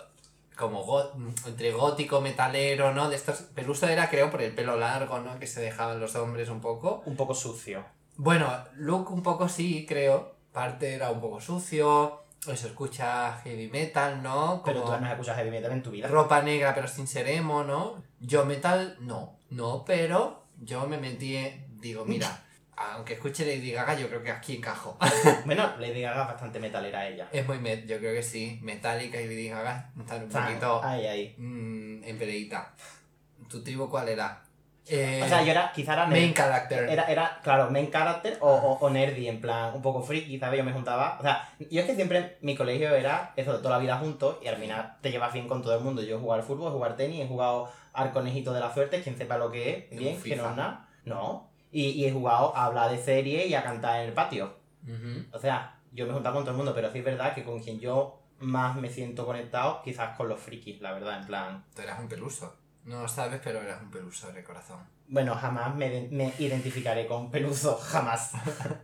[0.55, 0.85] Como
[1.47, 3.09] entre gótico, metalero, ¿no?
[3.09, 3.37] De estos...
[3.55, 5.39] Peluso era, creo, por el pelo largo, ¿no?
[5.39, 7.01] Que se dejaban los hombres un poco.
[7.05, 7.83] un poco sucio.
[8.15, 10.35] Bueno, look un poco sí, creo.
[10.51, 12.23] Parte era un poco sucio.
[12.47, 14.61] Eso escucha heavy metal, ¿no?
[14.65, 16.07] Pero Como tú no has escuchado heavy metal en tu vida.
[16.07, 18.01] ropa negra pero sin ser emo, ¿no?
[18.19, 19.37] Yo metal, no.
[19.49, 22.43] No, pero yo me metí, en- digo, mira,
[22.77, 24.97] aunque escuche Lady Gaga, yo creo que aquí encajo.
[25.45, 27.27] Bueno, Lady Gaga es bastante metalera ella.
[27.31, 28.59] es muy met, yo creo que sí.
[28.61, 31.35] Metallica y Lady Gaga están un poquito ahí, ahí.
[31.37, 32.73] mm, en peleita.
[33.49, 34.41] ¿Tu tribu cuál era?
[34.89, 36.89] Eh, O sea, yo era, quizá era main character.
[36.89, 40.57] Era, era, claro, main character o, o, o nerdy, en plan, un poco friki, ¿sabes?
[40.57, 41.17] Yo me juntaba.
[41.19, 44.37] O sea, yo es que siempre mi colegio era eso, de toda la vida juntos
[44.41, 46.01] y al final te llevas bien con todo el mundo.
[46.01, 48.73] Yo he jugado al fútbol, he jugado al tenis, he jugado al conejito de la
[48.73, 50.87] suerte, quien sepa lo que es, bien, que no es nada.
[51.05, 51.49] No.
[51.71, 54.55] Y, y he jugado a hablar de serie y a cantar en el patio.
[55.31, 57.43] O sea, yo me he juntado con todo el mundo, pero sí es verdad que
[57.43, 61.63] con quien yo más me siento conectado, quizás con los frikis, la verdad, en plan.
[61.75, 62.55] Tú eras un peluso.
[62.89, 64.79] No lo sabes, pero eras un peluso de corazón.
[65.07, 68.31] Bueno, jamás me, me identificaré con Peluso, jamás.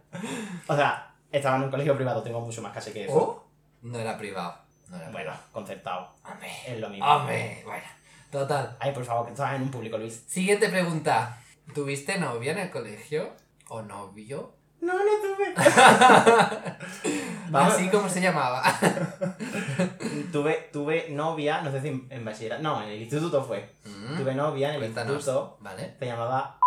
[0.68, 3.16] o sea, estaba en un colegio privado, tengo mucho más calle que eso.
[3.18, 3.48] ¿Oh?
[3.82, 4.60] No era privado.
[4.90, 6.52] No era Bueno, concertado, Hombre.
[6.68, 7.08] es lo mismo.
[7.08, 7.64] Hombre.
[7.66, 7.84] Bueno.
[8.30, 8.78] Total.
[8.80, 10.24] Ay, por favor, que estabas en un público, Luis.
[10.28, 11.42] Siguiente pregunta.
[11.74, 13.34] ¿Tuviste novia en el colegio?
[13.70, 14.54] ¿O novio?
[14.82, 15.56] No, no tuve.
[17.50, 18.64] Vamos, Así como se llamaba.
[20.32, 23.74] tuve, tuve novia, no sé si en, en bachillerato, no, en el instituto fue.
[23.86, 25.16] Mm, Tuve novia en el Cuéntanos.
[25.16, 25.96] instituto, Vale.
[26.00, 26.60] se llamaba...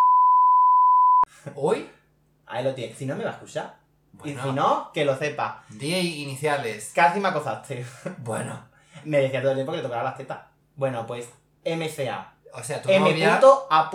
[1.55, 1.89] Hoy.
[2.47, 3.77] Ahí lo tienes, si no me va a escuchar.
[4.23, 5.63] Y si no, que lo sepa.
[5.69, 6.91] Día iniciales.
[6.93, 7.85] Casi me acosaste.
[8.17, 8.67] Bueno.
[9.05, 10.39] Me decía todo el tiempo que le tocaba las tetas.
[10.75, 11.29] Bueno, pues
[11.63, 12.33] MCA.
[12.53, 12.99] O sea, tu M.
[13.11, 13.39] novia.
[13.69, 13.89] A.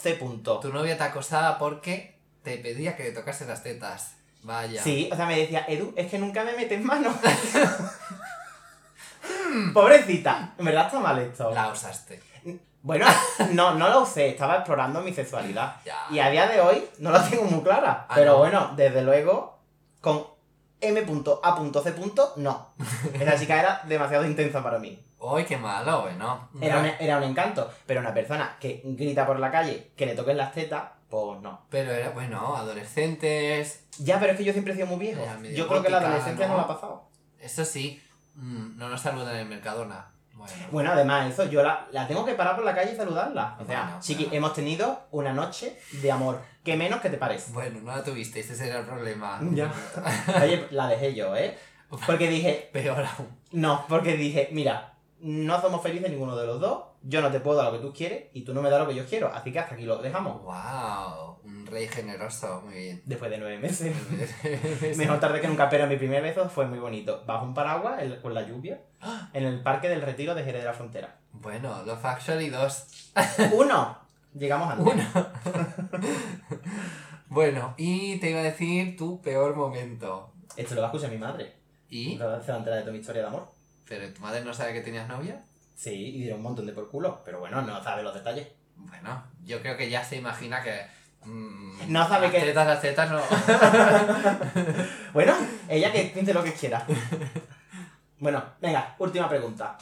[0.00, 0.14] C.
[0.62, 4.16] Tu novia te acosaba porque te pedía que le tocase las tetas.
[4.44, 4.82] Vaya.
[4.82, 7.12] Sí, o sea, me decía, Edu, es que nunca me metes mano.
[9.72, 11.50] Pobrecita, en verdad está mal esto.
[11.50, 12.20] La usaste.
[12.82, 13.06] Bueno,
[13.52, 15.76] no, no lo usé, estaba explorando mi sexualidad.
[15.86, 16.06] Ya.
[16.10, 18.04] Y a día de hoy no la tengo muy clara.
[18.06, 18.38] Ah, pero ¿no?
[18.38, 19.58] bueno, desde luego,
[20.02, 20.26] con
[20.82, 21.94] M.A.C.
[22.36, 22.74] no.
[23.14, 25.02] Esa chica era demasiado intensa para mí.
[25.18, 26.50] Uy, qué malo, bueno.
[26.60, 30.14] Era un, era un encanto, pero una persona que grita por la calle que le
[30.14, 30.82] toquen las tetas,
[31.22, 31.60] pues no.
[31.70, 33.84] Pero era, bueno, adolescentes.
[33.98, 35.22] Ya, pero es que yo siempre he sido muy viejo.
[35.22, 36.58] Era Yo creo que la adolescencia no, ¿no?
[36.58, 37.04] la ha pasado.
[37.38, 38.02] Eso sí.
[38.34, 40.10] mm, no nos saludan en el Mercadona.
[40.34, 40.52] Bueno.
[40.72, 43.56] Bueno, además, eso, yo la, la tengo que parar por la calle y saludarla.
[43.60, 44.36] O sea, Bueno, chiqui, claro.
[44.38, 46.40] hemos tenido una noche de amor.
[46.64, 47.52] ¿Qué menos que te parece?
[47.52, 49.40] Bueno, no la tuviste, ese será el problema.
[49.52, 49.72] Ya.
[50.42, 51.56] Oye, la dejé yo, ¿eh?
[52.06, 53.28] Porque dije, Peor aún.
[53.52, 57.58] no, porque dije, mira, no somos felices ninguno de los dos, yo no te puedo
[57.58, 59.52] dar lo que tú quieres y tú no me das lo que yo quiero, así
[59.52, 60.42] que hasta aquí lo dejamos.
[60.42, 63.02] Wow, un rey generoso, muy bien.
[63.06, 63.94] Después de nueve meses.
[64.96, 67.22] Mejor tarde que nunca, pero mi primer beso fue muy bonito.
[67.26, 68.80] Bajo un paraguas, el- con la lluvia,
[69.32, 71.18] en el Parque del Retiro de Jerez de la Frontera.
[71.32, 72.86] bueno, Love Actually 2.
[73.54, 73.98] Uno.
[74.34, 74.94] Llegamos antes.
[74.94, 75.26] Uno.
[77.28, 80.32] bueno, y te iba a decir tu peor momento.
[80.56, 81.54] Esto lo va a escuchar mi madre.
[81.88, 82.16] ¿Y?
[82.16, 83.48] Se va a enterar de toda mi historia de amor.
[83.88, 85.44] ¿Pero tu madre no sabe que tenías novia?
[85.74, 88.48] Sí, y dieron un montón de por culo, pero bueno, no sabe los detalles.
[88.76, 90.86] Bueno, yo creo que ya se imagina que.
[91.24, 93.20] mm, No sabe las que- tetas, las tetas no.
[95.12, 95.34] Bueno,
[95.68, 96.86] ella que piense lo que quiera.
[98.18, 99.76] Bueno, venga, última pregunta.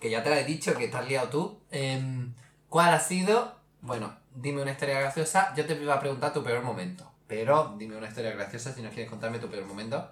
[0.00, 1.60] que ya te la he dicho, que te has liado tú.
[1.70, 2.32] Em,
[2.70, 3.56] ¿Cuál ha sido?
[3.82, 5.52] Bueno, dime una historia graciosa.
[5.54, 7.10] Yo te iba a preguntar tu peor momento.
[7.26, 10.10] Pero dime una historia graciosa si no quieres contarme tu peor momento.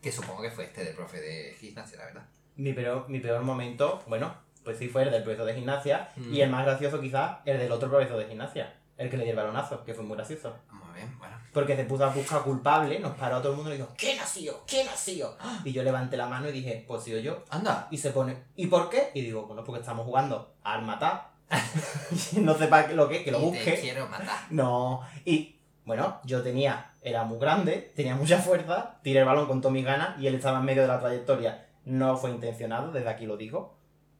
[0.00, 2.22] Que supongo que fue este del profe de gimnasia, la verdad.
[2.58, 6.10] Mi peor, mi peor momento, bueno, pues sí fue el del profesor de gimnasia.
[6.16, 6.34] Mm.
[6.34, 8.74] Y el más gracioso quizás, el del otro profesor de gimnasia.
[8.98, 10.54] El que le dio el balonazo, que fue muy gracioso.
[10.70, 11.36] Muy bien, bueno.
[11.52, 14.18] Porque se puso a buscar culpable, nos paró a todo el mundo y dijo, ¿quién
[14.18, 14.64] ha sido?
[14.66, 15.38] ¿Quién ha sido?
[15.64, 17.44] Y yo levanté la mano y dije, pues sido yo.
[17.50, 17.86] Anda.
[17.92, 19.12] Y se pone, ¿y por qué?
[19.14, 21.30] Y digo, bueno, porque estamos jugando al matar.
[22.40, 23.80] No sepa lo que es, que lo Y te busque.
[23.80, 24.40] quiero matar.
[24.50, 25.02] No.
[25.24, 29.72] Y bueno, yo tenía, era muy grande, tenía mucha fuerza, tiré el balón con todas
[29.72, 31.67] mis ganas y él estaba en medio de la trayectoria.
[31.88, 33.76] No fue intencionado, desde aquí lo digo.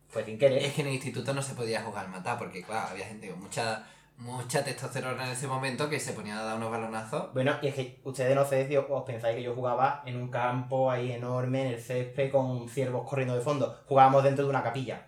[0.09, 0.63] Fue sin querer.
[0.63, 3.41] Es que en el instituto no se podía jugar matar porque, claro, había gente con
[3.41, 3.85] mucha,
[4.17, 7.33] mucha testosterona en ese momento que se ponía a dar unos balonazos.
[7.35, 10.29] Bueno, y es que ustedes no sé si os- pensáis que yo jugaba en un
[10.29, 13.81] campo ahí enorme, en el césped, con ciervos corriendo de fondo.
[13.87, 15.07] Jugábamos dentro de una capilla.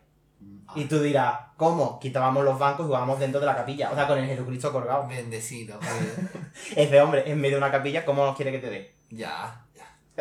[0.75, 1.99] Y tú dirás, ¿cómo?
[1.99, 3.91] Quitábamos los bancos y jugábamos dentro de la capilla.
[3.91, 5.07] O sea, con el Jesucristo colgado.
[5.09, 5.79] Bendecido.
[6.77, 8.95] Ese hombre, en medio de una capilla, ¿cómo nos quiere que te dé?
[9.11, 9.65] ya.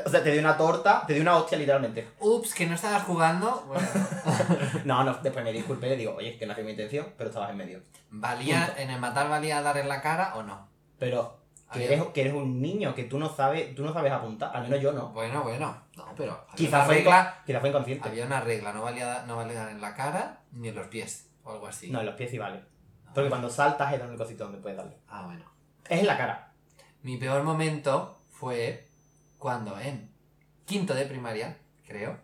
[0.06, 2.08] O sea, te dio una torta, te dio una hostia literalmente.
[2.20, 3.64] Ups, que no estabas jugando.
[3.68, 3.88] Bueno,
[4.86, 7.30] No, no, después me disculpé y le digo, oye, que no fue mi intención, pero
[7.30, 7.82] estabas en medio.
[8.12, 8.82] ¿valía, Punto.
[8.82, 10.68] en el matar valía dar en la cara o no?
[10.98, 11.38] Pero
[11.72, 14.64] que eres, que eres un niño, que tú no sabes, tú no sabes apuntar, al
[14.64, 15.10] menos yo no.
[15.10, 15.78] Bueno, bueno.
[15.96, 17.42] No, pero Quizás fue, regla.
[17.46, 18.10] quizá fue inconsciente.
[18.10, 21.30] Había una regla, no valía, no valía dar en la cara ni en los pies
[21.44, 21.92] o algo así.
[21.92, 22.64] No, en los pies sí vale.
[23.14, 24.98] Porque cuando saltas es el único sitio donde puedes darle.
[25.08, 25.46] Ah, bueno.
[25.88, 26.52] Es en la cara.
[27.04, 28.89] Mi peor momento fue
[29.40, 30.12] cuando en
[30.66, 32.20] quinto de primaria, creo,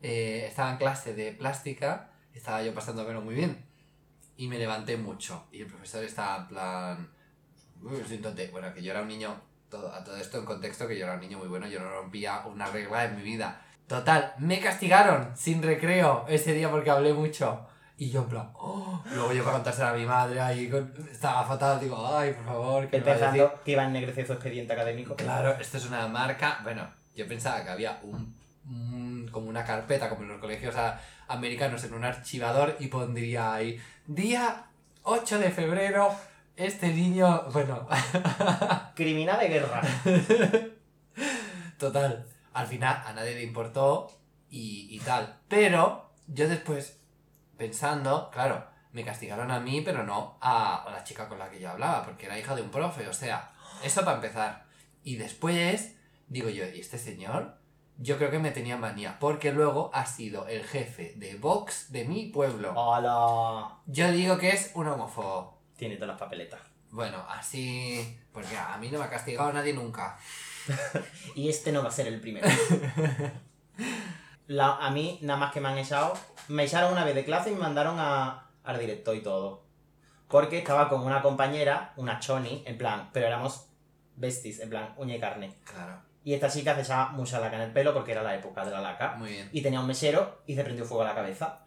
[0.00, 3.62] eh, estaba en clase de plástica, estaba yo pasándomelo muy bien
[4.36, 7.10] y me levanté mucho y el profesor estaba en plan.
[7.80, 9.38] Bueno, que yo era un niño,
[9.68, 11.90] todo, a todo esto en contexto, que yo era un niño muy bueno, yo no
[11.90, 13.60] rompía una regla en mi vida.
[13.86, 17.66] Total, me castigaron sin recreo ese día porque hablé mucho.
[17.96, 19.00] Y yo en plan, "Oh".
[19.14, 22.88] luego yo para contárselo a mi madre ahí, con- estaba fatal, digo, ay, por favor,
[22.90, 23.30] que Él me va a decir?".
[23.42, 25.14] pensando que iba a ennegrecer su expediente académico.
[25.14, 26.58] Claro, esto es una marca.
[26.64, 28.34] Bueno, yo pensaba que había un,
[28.68, 33.54] un- como una carpeta, como en los colegios a- americanos, en un archivador y pondría
[33.54, 34.64] ahí día
[35.04, 36.12] 8 de febrero.
[36.56, 37.86] Este niño, bueno,
[38.94, 39.82] Criminal de guerra.
[41.78, 42.26] total.
[42.52, 44.08] Al final a nadie le importó
[44.50, 45.36] y, y tal.
[45.48, 46.98] Pero yo después,
[47.56, 51.70] pensando, claro, me castigaron a mí, pero no a, la chica con la que yo
[51.70, 53.08] hablaba, porque era hija de un profe.
[53.08, 54.66] O sea, eso para empezar.
[55.02, 55.96] Y después,
[56.28, 57.58] digo yo, ¿y este señor?
[57.98, 62.04] Yo creo que me tenía manía, porque luego ha sido el jefe de Vox de
[62.04, 62.72] mi pueblo.
[62.76, 63.78] Hola.
[63.86, 65.60] Yo digo que es un homófobo.
[65.76, 66.60] Tiene todas las papeletas.
[66.90, 68.18] Bueno, así.
[68.32, 70.16] Porque a mí no me ha castigado nadie nunca.
[71.34, 72.48] Y este no va a ser el primero.
[74.46, 76.12] La- a mí, nada más que me han echado,
[76.48, 79.64] me echaron una vez de clase y me mandaron a, al director y todo.
[80.28, 83.66] Porque estaba con una compañera, una choni, en plan, pero éramos
[84.16, 85.54] besties, en plan, uña y carne.
[85.64, 88.64] Claro, Y esta chica se echaba mucha laca en el pelo porque era la época
[88.64, 89.14] de la laca.
[89.16, 89.48] muy bien.
[89.52, 91.60] Y tenía un mesero y se prendió fuego a la cabeza.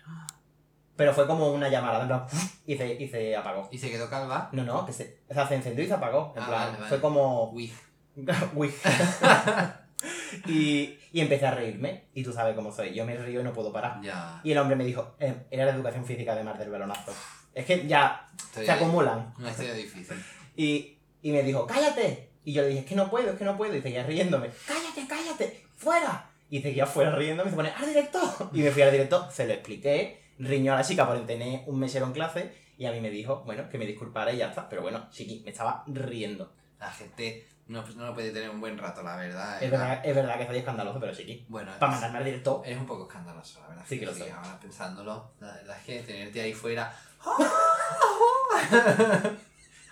[0.95, 2.25] Pero fue como una llamada, en plan,
[2.65, 3.69] y se, y se apagó.
[3.71, 4.49] ¿Y se quedó calva?
[4.51, 6.33] No, no, que se, o sea, se encendió y se apagó.
[6.35, 6.89] En Ah, plan, vale, vale.
[6.89, 7.51] fue como...
[7.51, 7.71] Uy.
[8.55, 8.73] Uy.
[10.47, 12.05] y, y empecé a reírme.
[12.13, 12.93] Y tú sabes cómo soy.
[12.93, 14.01] Yo me río y no puedo parar.
[14.01, 14.41] Ya.
[14.43, 17.13] Y el hombre me dijo, eh, era la educación física además del balonazo.
[17.53, 19.33] Es que ya Estoy se acumulan.
[19.39, 20.17] Una historia difícil.
[20.59, 22.31] Y, y me dijo, cállate.
[22.43, 23.75] Y yo le dije, es que no puedo, es que no puedo.
[23.75, 26.31] Y seguía riéndome, cállate, cállate, fuera.
[26.49, 28.49] Y seguía fuera riéndome y se pone, al director.
[28.53, 31.77] Y me fui al director, se lo expliqué, riñó a la chica por tener un
[31.77, 32.51] mesero en clase.
[32.77, 34.67] Y a mí me dijo, bueno, que me disculpara y ya está.
[34.67, 36.51] Pero bueno, chiqui, me estaba riendo.
[36.79, 39.61] La gente no, pues no lo puede tener un buen rato, la verdad.
[39.61, 41.45] Es verdad, es verdad que soy escandaloso, pero chiqui.
[41.49, 42.61] Bueno, Para mandarme al director.
[42.65, 43.83] eres un poco escandaloso, la verdad.
[43.87, 44.29] Sí que lo soy.
[44.29, 46.93] Ahora pensándolo, la verdad es que tenerte ahí fuera.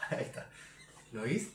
[0.10, 0.48] ahí está.
[1.12, 1.50] ¿Lo oís?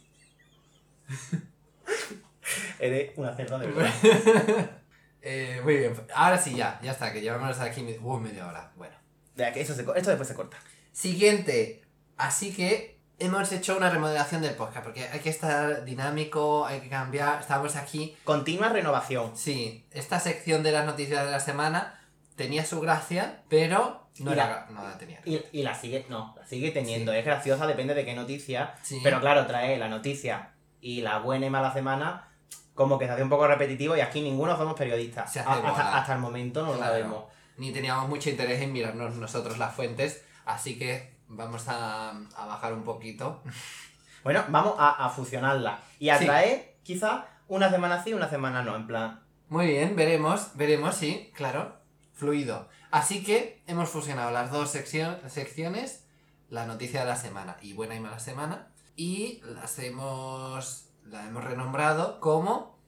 [2.78, 4.70] Eres una cerda de verdad.
[5.22, 8.72] Eh, muy bien, ahora sí ya, ya está, que llevamos aquí me- uh, media hora.
[8.74, 8.96] Bueno.
[9.37, 10.56] Vea que eso se esto después se corta.
[10.92, 11.83] Siguiente.
[12.16, 16.88] Así que hemos hecho una remodelación del podcast, porque hay que estar dinámico, hay que
[16.88, 17.40] cambiar.
[17.40, 18.16] Estamos aquí.
[18.24, 19.37] Continua renovación.
[19.37, 22.00] Sí, esta sección de las noticias de la semana
[22.37, 24.66] tenía su gracia, pero no, la
[24.98, 25.20] tenía.
[25.24, 27.12] Y, y la sigue, no, la sigue teniendo.
[27.12, 28.74] Es graciosa, depende de qué noticia.
[28.83, 29.00] Sí.
[29.02, 32.26] Pero claro, trae la noticia y la buena y mala semana
[32.74, 35.30] como que se hace un poco repetitivo y aquí ninguno somos periodistas.
[35.30, 35.68] Se hace A- bola.
[35.70, 36.92] hasta, hasta el momento no lo Claro.
[36.94, 37.24] sabemos.
[37.59, 42.73] Ni teníamos mucho interés en mirarnos nosotros las fuentes, así que vamos a, a bajar
[42.75, 43.43] un poquito.
[44.23, 46.27] Bueno, vamos a, a fusionarla y a Sí.
[46.27, 48.77] traer quizá una semana sí, una semana no.
[48.77, 51.77] En plan, Muy bien, veremos, veremos, sí, claro,
[52.12, 52.69] fluido.
[52.90, 56.05] Así que hemos fusionado las dos seccio- secciones,
[56.51, 61.43] la noticia de la semana y buena y mala semana, y las hemos, la hemos
[61.43, 62.79] renombrado como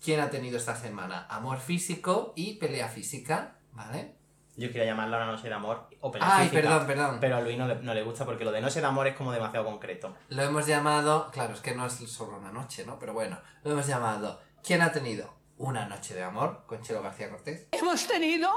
[0.00, 4.14] quién ha tenido esta semana amor físico y pelea física, ¿vale?
[4.58, 7.18] Yo quería llamarla una noche de amor o pelea Ay, física, perdón, perdón.
[7.20, 9.14] Pero a Luis no le, no le gusta porque lo de noche de amor es
[9.14, 10.14] como demasiado concreto.
[10.28, 12.98] Lo hemos llamado, claro, es que no es solo una noche, ¿no?
[12.98, 17.30] Pero bueno, lo hemos llamado ¿Quién ha tenido una noche de amor con Chelo García
[17.30, 17.68] Cortés?
[17.72, 18.50] Hemos tenido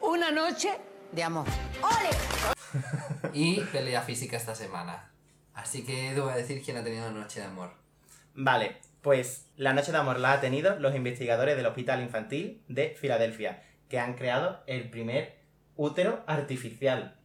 [0.00, 0.70] una noche
[1.12, 1.46] de amor.
[3.34, 5.12] Y pelea física esta semana.
[5.54, 7.74] Así que a decir quién ha tenido una noche de amor.
[8.34, 12.96] Vale, pues la noche de amor la ha tenido los investigadores del Hospital Infantil de
[12.98, 15.41] Filadelfia, que han creado el primer
[15.76, 17.16] útero artificial.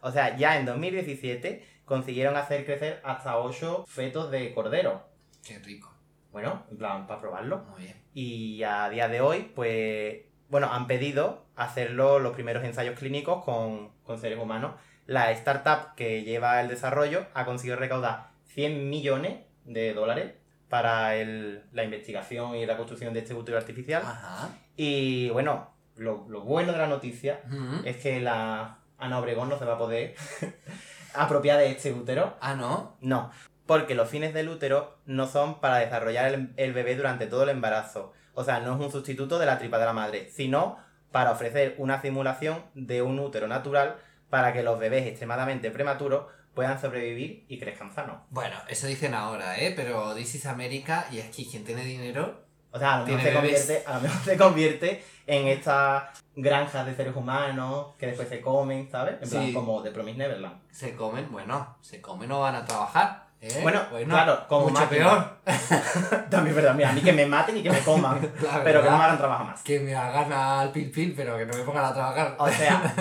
[0.00, 5.06] O sea, ya en 2017 consiguieron hacer crecer hasta 8 fetos de cordero.
[5.44, 5.92] Qué rico.
[6.32, 7.64] Bueno, en plan, para probarlo.
[7.70, 7.96] Muy bien.
[8.14, 13.90] Y a día de hoy, pues, bueno, han pedido hacerlo los primeros ensayos clínicos con,
[14.04, 14.74] con seres humanos.
[15.06, 20.34] La startup que lleva el desarrollo ha conseguido recaudar 100 millones de dólares
[20.68, 24.02] para el- la investigación y la construcción de este útero artificial.
[24.04, 24.50] Ajá.
[24.76, 27.42] Y bueno, lo, lo bueno de la noticia
[27.84, 30.14] es que la Ana Obregón no se va a poder
[31.14, 32.36] apropiar de este útero.
[32.40, 32.96] Ah, ¿no?
[33.00, 33.30] No,
[33.66, 37.50] porque los fines del útero no son para desarrollar el, el bebé durante todo el
[37.50, 38.12] embarazo.
[38.34, 40.78] O sea, no es un sustituto de la tripa de la madre, sino
[41.12, 43.96] para ofrecer una simulación de un útero natural
[44.30, 48.22] para que los bebés extremadamente prematuros puedan sobrevivir y crezcan sanos.
[48.30, 49.74] Bueno, eso dicen ahora, ¿eh?
[49.76, 52.48] Pero This is America y aquí quien tiene dinero...
[52.72, 56.04] O sea, a lo mejor, se convierte, a lo mejor se convierte en estas
[56.36, 59.16] granjas de seres humanos que después se comen, ¿sabes?
[59.20, 60.60] En plan, como de Promise Neverland.
[60.70, 63.26] Se comen, bueno, se comen o van a trabajar.
[63.40, 63.58] ¿eh?
[63.62, 65.38] Bueno, claro, como mucho máquina.
[65.44, 66.26] peor.
[66.30, 68.90] También verdad, mira, a mí que me maten y que me coman, La pero que
[68.90, 68.98] no verdad.
[68.98, 69.62] me hagan trabajar más.
[69.62, 72.36] Que me hagan al pil pil, pero que no me pongan a trabajar.
[72.38, 72.94] O sea,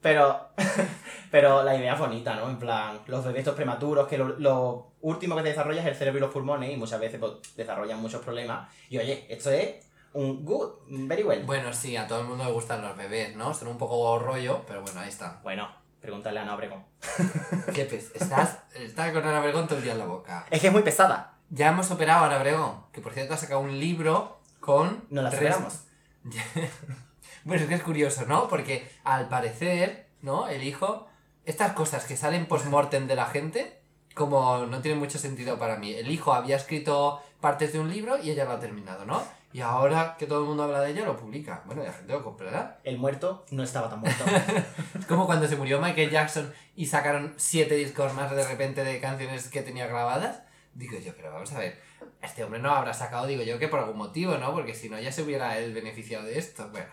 [0.00, 0.48] pero,
[1.36, 2.48] pero la idea es bonita, ¿no?
[2.48, 5.94] En plan, los bebés estos prematuros, que lo, lo último que se desarrolla es el
[5.94, 8.70] cerebro y los pulmones, y muchas veces pues, desarrollan muchos problemas.
[8.88, 11.44] Y oye, esto es un good, very well.
[11.44, 13.52] Bueno, sí, a todo el mundo le gustan los bebés, ¿no?
[13.52, 15.40] Son un poco rollo, pero bueno, ahí está.
[15.42, 15.68] Bueno,
[16.00, 16.82] pregúntale a Ana Obregón.
[17.74, 18.12] ¿Qué pes?
[18.14, 20.46] Estás, estás con Ana Obregón todo el día en la boca.
[20.50, 21.34] Es que es muy pesada.
[21.50, 25.04] Ya hemos operado a Ana Obregón, que por cierto ha sacado un libro con...
[25.10, 25.80] No la tres- superamos.
[27.44, 28.48] bueno, es que es curioso, ¿no?
[28.48, 30.48] Porque al parecer, ¿no?
[30.48, 31.06] El hijo,
[31.46, 33.78] estas cosas que salen post-mortem de la gente,
[34.14, 35.94] como no tienen mucho sentido para mí.
[35.94, 39.22] El hijo había escrito partes de un libro y ella lo ha terminado, ¿no?
[39.52, 41.62] Y ahora que todo el mundo habla de ella, lo publica.
[41.64, 42.80] Bueno, la gente lo comprará.
[42.82, 44.24] El muerto no estaba tan muerto.
[44.98, 49.00] Es como cuando se murió Michael Jackson y sacaron siete discos más de repente de
[49.00, 50.42] canciones que tenía grabadas.
[50.74, 51.80] Digo yo, pero vamos a ver,
[52.20, 54.52] este hombre no habrá sacado, digo yo, que por algún motivo, ¿no?
[54.52, 56.68] Porque si no, ya se hubiera él beneficiado de esto.
[56.70, 56.88] Bueno.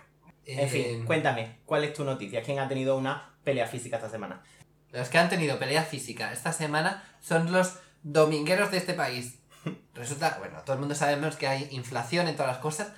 [0.46, 2.44] En eh, fin, cuéntame, ¿cuál es tu noticia?
[2.44, 4.42] ¿Quién ha tenido una pelea física esta semana?
[4.92, 9.40] Los que han tenido pelea física esta semana son los domingueros de este país.
[9.94, 12.90] Resulta, bueno, todo el mundo sabemos que hay inflación en todas las cosas,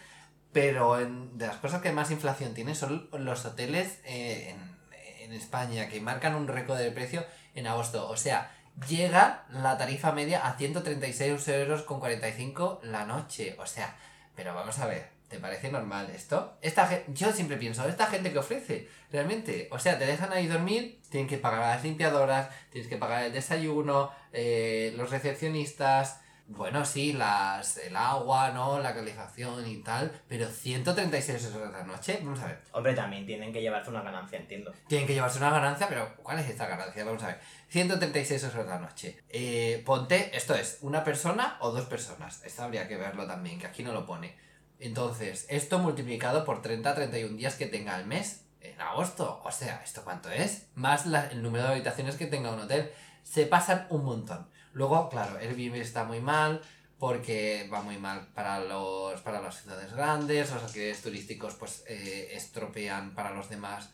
[0.51, 5.33] pero en- de las cosas que más inflación tiene son los hoteles eh, en, en
[5.33, 8.09] España, que marcan un récord de precio en agosto.
[8.09, 8.51] O sea,
[8.87, 13.55] llega la tarifa media a 136 euros con 45 la noche.
[13.59, 13.95] O sea,
[14.35, 16.57] pero vamos a ver, ¿te parece normal esto?
[16.61, 20.47] Esta gen- yo siempre pienso, esta gente que ofrece, realmente, o sea, te dejan ahí
[20.47, 26.21] dormir, tienen que pagar a las limpiadoras, tienes que pagar el desayuno, eh, los recepcionistas,
[26.47, 28.79] bueno, sí, las, el agua, ¿no?
[28.79, 32.61] La calefacción y tal, pero 136 euros la noche, vamos a ver.
[32.71, 34.71] Hombre, también tienen que llevarse una ganancia, entiendo.
[34.87, 37.03] Tienen que llevarse una ganancia, pero ¿cuál es esta ganancia?
[37.03, 37.39] Vamos a ver.
[37.69, 39.23] 136 euros la noche.
[39.29, 42.43] Eh, ponte, esto es, una persona o dos personas.
[42.45, 44.35] Esto habría que verlo también, que aquí no lo pone.
[44.79, 49.41] Entonces, esto multiplicado por 30-31 días que tenga el mes en agosto.
[49.43, 50.67] O sea, ¿esto cuánto es?
[50.75, 52.91] Más la- el número de habitaciones que tenga un hotel.
[53.23, 54.49] Se pasan un montón.
[54.73, 56.61] Luego, claro, Airbnb está muy mal
[56.99, 62.29] porque va muy mal para los para las ciudades grandes, los alquileres turísticos pues eh,
[62.33, 63.89] estropean para los demás,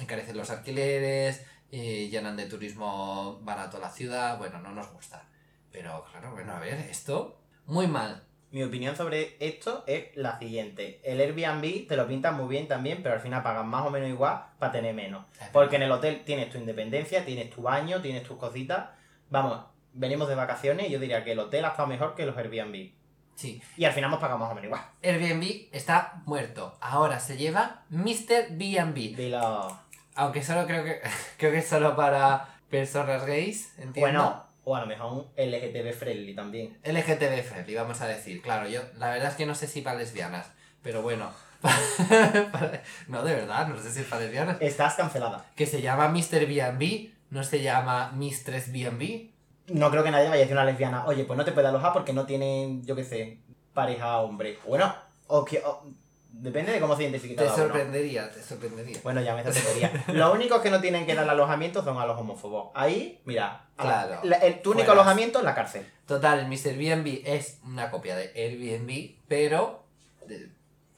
[0.00, 5.28] encarecen los alquileres, llenan de turismo barato la ciudad, bueno, no nos gusta.
[5.70, 8.24] Pero claro, bueno, a ver, esto muy mal.
[8.52, 11.00] Mi opinión sobre esto es la siguiente.
[11.04, 14.08] El Airbnb te lo pintan muy bien también, pero al final pagas más o menos
[14.08, 15.24] igual para tener menos.
[15.52, 18.88] Porque en el hotel tienes tu independencia, tienes tu baño, tienes tus cositas.
[19.30, 19.60] Vamos,
[19.92, 22.90] venimos de vacaciones y yo diría que el hotel ha estado mejor que los Airbnb.
[23.36, 24.82] Sí, Y al final hemos pagado más o menos igual.
[25.02, 26.76] Airbnb está muerto.
[26.80, 28.48] Ahora se lleva Mr.
[28.50, 29.14] B&B.
[29.16, 29.78] Dilo.
[30.14, 31.00] Aunque solo creo que
[31.38, 34.00] creo que es solo para personas gays, entiendo.
[34.00, 36.78] Bueno, o a lo mejor un LGTB friendly también.
[36.84, 38.42] LGTB friendly, vamos a decir.
[38.42, 40.46] Claro, yo la verdad es que no sé si para lesbianas,
[40.82, 41.30] pero bueno.
[41.60, 41.76] Para-
[43.08, 44.56] no, de verdad, no sé si es para lesbianas.
[44.60, 45.44] Estás cancelada.
[45.56, 46.46] Que se llama Mr.
[46.46, 49.30] B&B, no se llama Mistress B&B.
[49.68, 51.68] No creo que nadie vaya a decir a una lesbiana, oye, pues no te puedes
[51.68, 53.38] alojar porque no tienen, yo qué sé,
[53.72, 54.58] pareja hombre.
[54.66, 54.92] Bueno,
[55.28, 55.84] O que, o-
[56.32, 57.64] depende de cómo se identifique Te cada uno.
[57.64, 58.98] sorprendería, te sorprendería.
[59.02, 60.04] Bueno, ya me sorprendería.
[60.08, 62.70] Los únicos que no tienen que dar alojamiento son a los homófobos.
[62.74, 64.20] Ahí, mira, la- Claro.
[64.24, 65.02] la- el, tu único Fueras.
[65.02, 65.86] alojamiento es la cárcel.
[66.06, 66.76] Total, el Mr.
[66.76, 69.84] BNB es una copia de Airbnb, pero
[70.26, 70.50] de-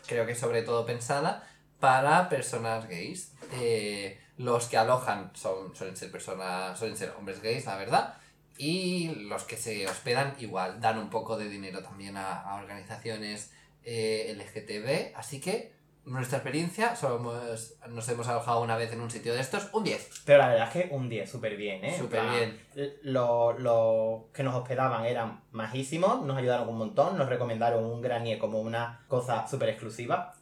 [0.07, 1.49] creo que sobre todo pensada
[1.81, 3.33] para personas gays.
[3.55, 8.15] Eh, los que alojan son, suelen ser personas, suelen ser hombres gays, la verdad.
[8.59, 13.53] Y los que se hospedan igual, dan un poco de dinero también a, a organizaciones
[13.85, 15.17] eh, LGTB.
[15.17, 15.73] Así que,
[16.05, 20.23] nuestra experiencia, somos, nos hemos alojado una vez en un sitio de estos, un 10.
[20.25, 21.97] Pero la verdad es que un 10, súper bien, ¿eh?
[21.97, 22.61] Súper bien.
[23.03, 28.39] Los los que nos hospedaban eran majísimos, nos ayudaron un montón, nos recomendaron un granier
[28.39, 30.35] como una cosa súper exclusiva.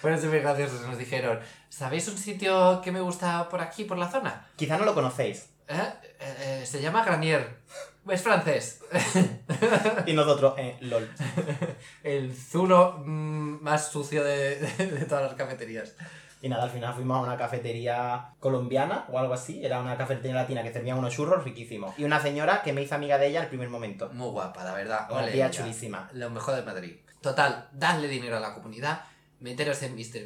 [0.00, 4.10] Fueron súper graciosos, nos dijeron, ¿sabéis un sitio que me gusta por aquí, por la
[4.10, 4.48] zona?
[4.56, 5.50] Quizá no lo conocéis.
[5.68, 5.92] ¿Eh?
[6.18, 7.60] Eh, eh, se llama Granier.
[8.08, 8.80] Es francés.
[10.06, 11.08] Y nosotros, eh, lol.
[12.02, 15.94] El zulo mm, más sucio de, de- de todas las cafeterías.
[16.42, 19.64] Y nada, al final fuimos a una cafetería colombiana o algo así.
[19.64, 21.98] Era una cafetería latina que servía unos churros riquísimos.
[21.98, 24.08] Y una señora que me hizo amiga de ella al primer momento.
[24.14, 25.06] Muy guapa, la verdad.
[25.10, 26.08] Una Ole tía chulísima.
[26.14, 26.96] Lo mejor de Madrid.
[27.20, 29.02] Total, dadle dinero a la comunidad,
[29.40, 30.24] meteros en Mr.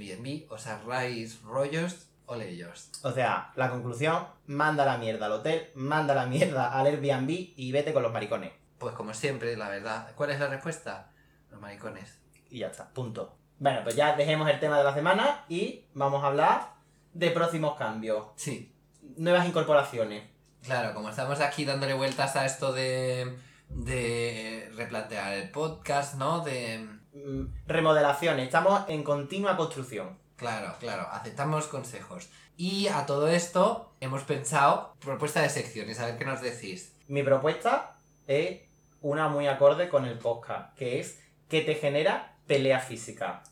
[0.51, 2.91] Os ahorráis rollos, ole ellos.
[3.03, 7.73] O sea, la conclusión, manda la mierda al hotel, manda la mierda al Airbnb y
[7.73, 8.53] vete con los maricones.
[8.79, 10.13] Pues como siempre, la verdad.
[10.15, 11.13] ¿Cuál es la respuesta?
[11.51, 12.21] Los maricones.
[12.51, 13.37] Y ya está, punto.
[13.59, 16.75] Bueno, pues ya dejemos el tema de la semana y vamos a hablar
[17.13, 18.27] de próximos cambios.
[18.37, 18.75] Sí,
[19.17, 20.25] Nuevas incorporaciones.
[20.63, 23.37] Claro, como estamos aquí dándole vueltas a esto de,
[23.69, 26.41] de replantear el podcast, ¿no?
[26.41, 26.79] De...
[27.13, 28.47] Mm, Remodelaciones.
[28.47, 30.19] Estamos en continua construcción.
[30.37, 32.29] Claro, claro, aceptamos consejos.
[32.57, 36.97] Y a todo esto hemos pensado propuesta de secciones, a ver qué nos decís.
[37.09, 38.63] Mi propuesta es
[39.01, 43.43] una muy acorde con el podcast, que es que te genera pelea física.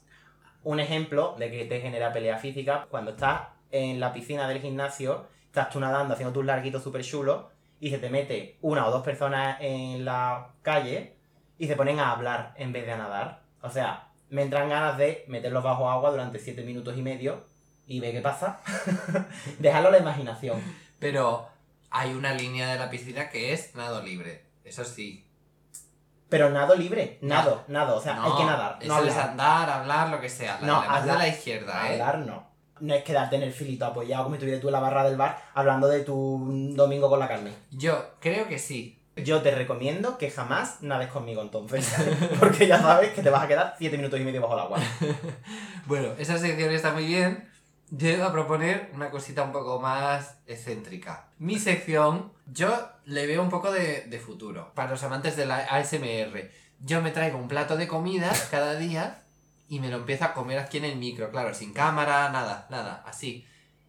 [0.65, 5.27] Un ejemplo de que te genera pelea física cuando estás en la piscina del gimnasio,
[5.47, 7.47] estás tú nadando haciendo tus larguitos súper chulos
[7.81, 11.17] y se te mete una o dos personas en la calle
[11.59, 13.43] y se ponen a hablar en vez de a nadar.
[13.61, 17.45] O sea, me entran ganas de meterlos bajo agua durante 7 minutos y medio
[17.87, 18.61] y ve qué pasa.
[19.59, 20.61] Dejarlo a la imaginación.
[20.99, 21.49] Pero
[21.91, 25.27] hay una línea de la piscina que es nado libre, eso sí.
[26.31, 29.29] Pero nado libre, nado, nado, o sea, No, hay que nadar, no eso es hablar.
[29.31, 30.59] andar, hablar, lo que sea.
[30.63, 31.93] La, No, la hablar- la izquierda, ¿eh?
[31.93, 32.51] Hablar no.
[32.81, 35.17] No es quedarte en el filito apoyado como si estuvieras tú en la barra del
[35.19, 37.53] bar hablando de tu domingo con la carne.
[37.71, 38.99] Yo creo que sí.
[39.17, 41.95] Yo te recomiendo que jamás nades conmigo entonces.
[42.41, 44.79] Porque ya sabes que te vas a quedar 7 minutos y medio bajo el agua.
[45.87, 47.49] Bueno, esa sección está muy bien.
[47.91, 51.27] Yo iba a proponer una cosita un poco más excéntrica.
[51.39, 54.73] Mi sección, yo le veo un poco de, de futuro.
[54.75, 59.23] Para los amantes de la ASMR, yo me traigo un plato de comida cada día
[59.69, 61.31] y me lo empiezo a comer aquí en el micro.
[61.31, 63.45] Claro, sin cámara, nada, nada, así.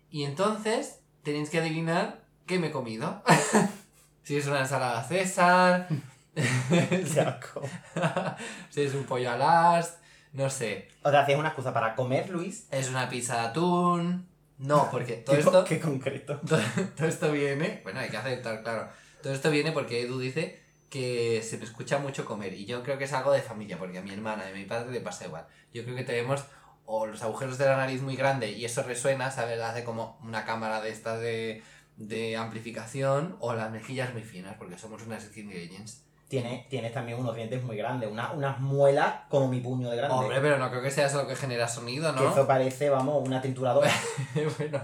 [0.10, 3.22] Y entonces tenéis que adivinar qué me he comido.
[4.24, 5.88] si es una ensalada César,
[8.70, 10.00] si es un pollo al as,
[10.32, 10.88] no sé.
[11.04, 12.68] O sea, es una excusa para comer, Luis.
[12.72, 14.28] ¿Es una pizza de atún?
[14.58, 16.40] No, porque todo esto, qué concreto.
[16.48, 16.60] todo,
[16.96, 17.82] todo esto viene...
[17.84, 18.90] Bueno, hay que aceptar, claro.
[19.22, 20.60] Todo esto viene porque Edu dice
[20.90, 22.54] que se me escucha mucho comer.
[22.54, 24.66] Y yo creo que es algo de familia, porque a mi hermana y a mi
[24.66, 25.46] padre le pasa igual.
[25.74, 26.44] Yo creo que tenemos
[26.86, 29.60] o los agujeros de la nariz muy grandes y eso resuena, ¿sabes?
[29.60, 31.64] Hace como una cámara de estas de,
[31.98, 36.04] de amplificación o las mejillas muy finas, porque somos unas skin agents.
[36.28, 40.16] Tienes, tienes también unos dientes muy grandes, una- unas muelas como mi puño de grande.
[40.16, 42.32] Hombre, pero no creo que sea eso lo que genera sonido, Que ¿no?
[42.32, 43.92] eso parece, vamos, una trituradora.
[44.58, 44.82] bueno,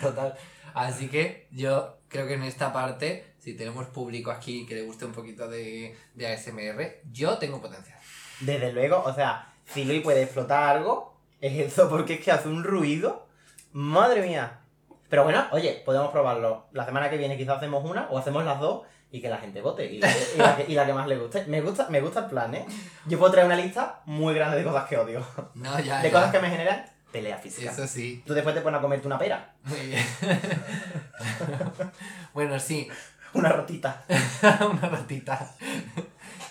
[0.00, 0.34] total.
[0.74, 5.04] Así que yo creo que en esta parte, si tenemos público aquí que le guste
[5.06, 7.98] un poquito de, de ASMR, yo tengo potencial.
[8.40, 12.48] Desde luego, o sea, si Luis puede explotar algo, es eso, porque es que hace
[12.48, 13.26] un ruido.
[13.72, 14.60] Madre mía.
[15.08, 16.66] Pero bueno, oye, podemos probarlo.
[16.72, 19.60] La semana que viene quizás hacemos una o hacemos las dos y que la gente
[19.62, 19.84] vote.
[19.86, 21.44] Y la, que- y la que, y la que más le guste.
[21.46, 22.66] Me gusta, me gusta el plan, ¿eh?
[23.06, 25.24] Yo puedo traer una lista muy grande de cosas que odio.
[25.54, 26.12] No, ya, De ya.
[26.12, 27.70] cosas que me generan pelea física.
[27.70, 28.22] Eso sí.
[28.26, 30.04] Tú después te pones a comerte una pera, Muy bien.
[32.34, 32.88] bueno, sí,
[33.32, 34.04] una rotita.
[34.70, 35.54] una ratita.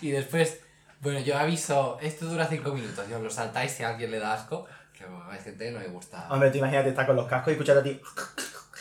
[0.01, 0.59] y después,
[1.01, 4.33] bueno, yo aviso, esto dura 5 minutos, yo lo saltáis si a alguien le da
[4.33, 4.65] asco,
[5.05, 6.27] que hay gente que no le gusta.
[6.29, 8.01] Hombre, tú imagínate estar con los cascos y escucharte a ti.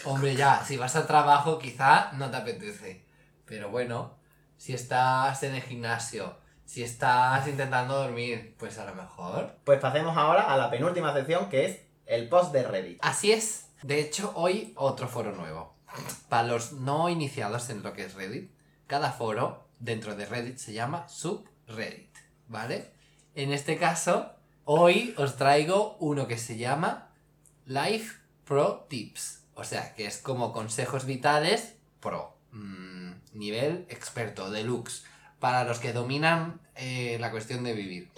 [0.04, 3.04] Hombre, ya, si vas al trabajo quizá no te apetece.
[3.46, 4.14] Pero bueno,
[4.56, 9.56] si estás en el gimnasio, si estás intentando dormir, pues a lo mejor.
[9.64, 12.98] Pues pasemos ahora a la penúltima sección que es el post de Reddit.
[13.02, 13.68] Así es.
[13.82, 15.74] De hecho, hoy otro foro nuevo.
[16.28, 18.50] Para los no iniciados en lo que es Reddit,
[18.86, 22.16] cada foro dentro de Reddit se llama subreddit,
[22.48, 22.92] ¿vale?
[23.34, 24.33] En este caso,
[24.64, 27.10] Hoy os traigo uno que se llama
[27.66, 29.42] Life Pro Tips.
[29.54, 32.36] O sea, que es como consejos vitales pro.
[32.52, 35.04] Mm, nivel experto, deluxe.
[35.38, 38.10] Para los que dominan eh, la cuestión de vivir.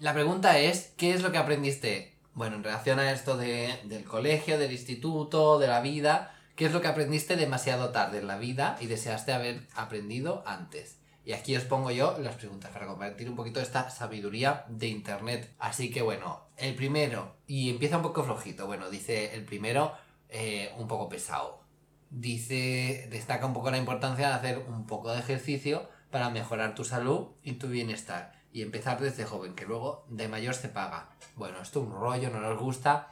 [0.00, 2.16] La pregunta es, ¿qué es lo que aprendiste?
[2.34, 6.72] Bueno, en relación a esto de- del colegio, del instituto, de la vida, ¿qué es
[6.72, 10.96] lo que aprendiste demasiado tarde en la vida y deseaste haber aprendido antes?
[11.24, 15.54] Y aquí os pongo yo las preguntas para compartir un poquito esta sabiduría de internet.
[15.58, 19.92] Así que bueno, el primero, y empieza un poco flojito, bueno, dice el primero
[20.28, 21.64] eh, un poco pesado.
[22.10, 26.84] Dice, destaca un poco la importancia de hacer un poco de ejercicio para mejorar tu
[26.84, 28.32] salud y tu bienestar.
[28.52, 31.08] Y empezar desde joven, que luego de mayor se paga.
[31.34, 33.10] Bueno, esto es un rollo, no nos gusta.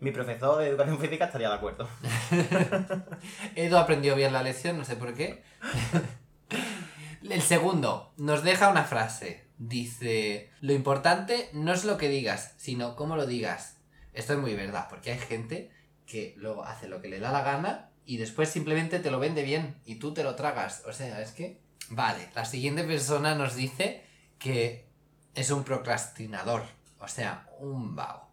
[0.00, 1.88] Mi profesor de educación física estaría de acuerdo.
[3.56, 5.42] Edu aprendió bien la lección, no sé por qué.
[7.30, 9.44] El segundo nos deja una frase.
[9.56, 13.78] Dice, lo importante no es lo que digas, sino cómo lo digas.
[14.12, 15.70] Esto es muy verdad, porque hay gente
[16.06, 19.42] que luego hace lo que le da la gana y después simplemente te lo vende
[19.42, 20.82] bien y tú te lo tragas.
[20.86, 21.62] O sea, es que...
[21.88, 24.04] Vale, la siguiente persona nos dice
[24.38, 24.86] que
[25.34, 26.62] es un procrastinador,
[26.98, 28.28] o sea, un vago.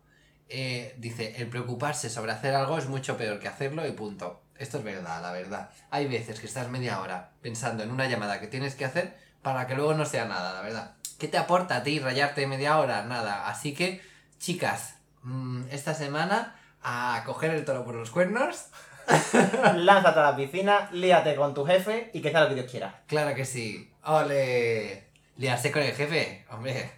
[0.49, 4.41] Eh, dice, el preocuparse sobre hacer algo es mucho peor que hacerlo y punto.
[4.61, 5.69] Esto es verdad, la verdad.
[5.89, 9.65] Hay veces que estás media hora pensando en una llamada que tienes que hacer para
[9.65, 10.91] que luego no sea nada, la verdad.
[11.17, 13.03] ¿Qué te aporta a ti rayarte media hora?
[13.03, 13.47] Nada.
[13.47, 14.01] Así que,
[14.37, 18.67] chicas, mm, esta semana a coger el toro por los cuernos.
[19.75, 23.01] Lánzate a la piscina, líate con tu jefe y que sea lo que Dios quiera.
[23.07, 23.91] Claro que sí.
[24.03, 25.07] ¡Ole!
[25.37, 26.91] Liarse con el jefe, hombre.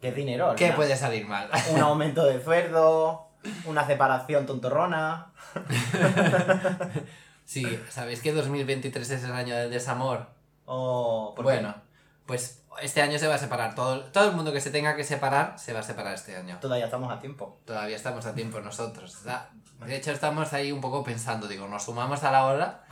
[0.00, 0.54] Es dinero.
[0.56, 1.50] ¿Qué puede salir mal?
[1.72, 3.27] Un aumento de sueldo,
[3.64, 5.26] una separación tontorrona.
[7.44, 10.26] Sí, ¿sabéis que 2023 es el año del desamor?
[10.66, 11.32] O.
[11.34, 11.52] ¿por qué?
[11.52, 11.74] Bueno,
[12.26, 13.74] pues este año se va a separar.
[13.74, 16.58] Todo, todo el mundo que se tenga que separar se va a separar este año.
[16.60, 17.58] Todavía estamos a tiempo.
[17.64, 19.16] Todavía estamos a tiempo nosotros.
[19.86, 22.82] De hecho, estamos ahí un poco pensando, digo, nos sumamos a la hora,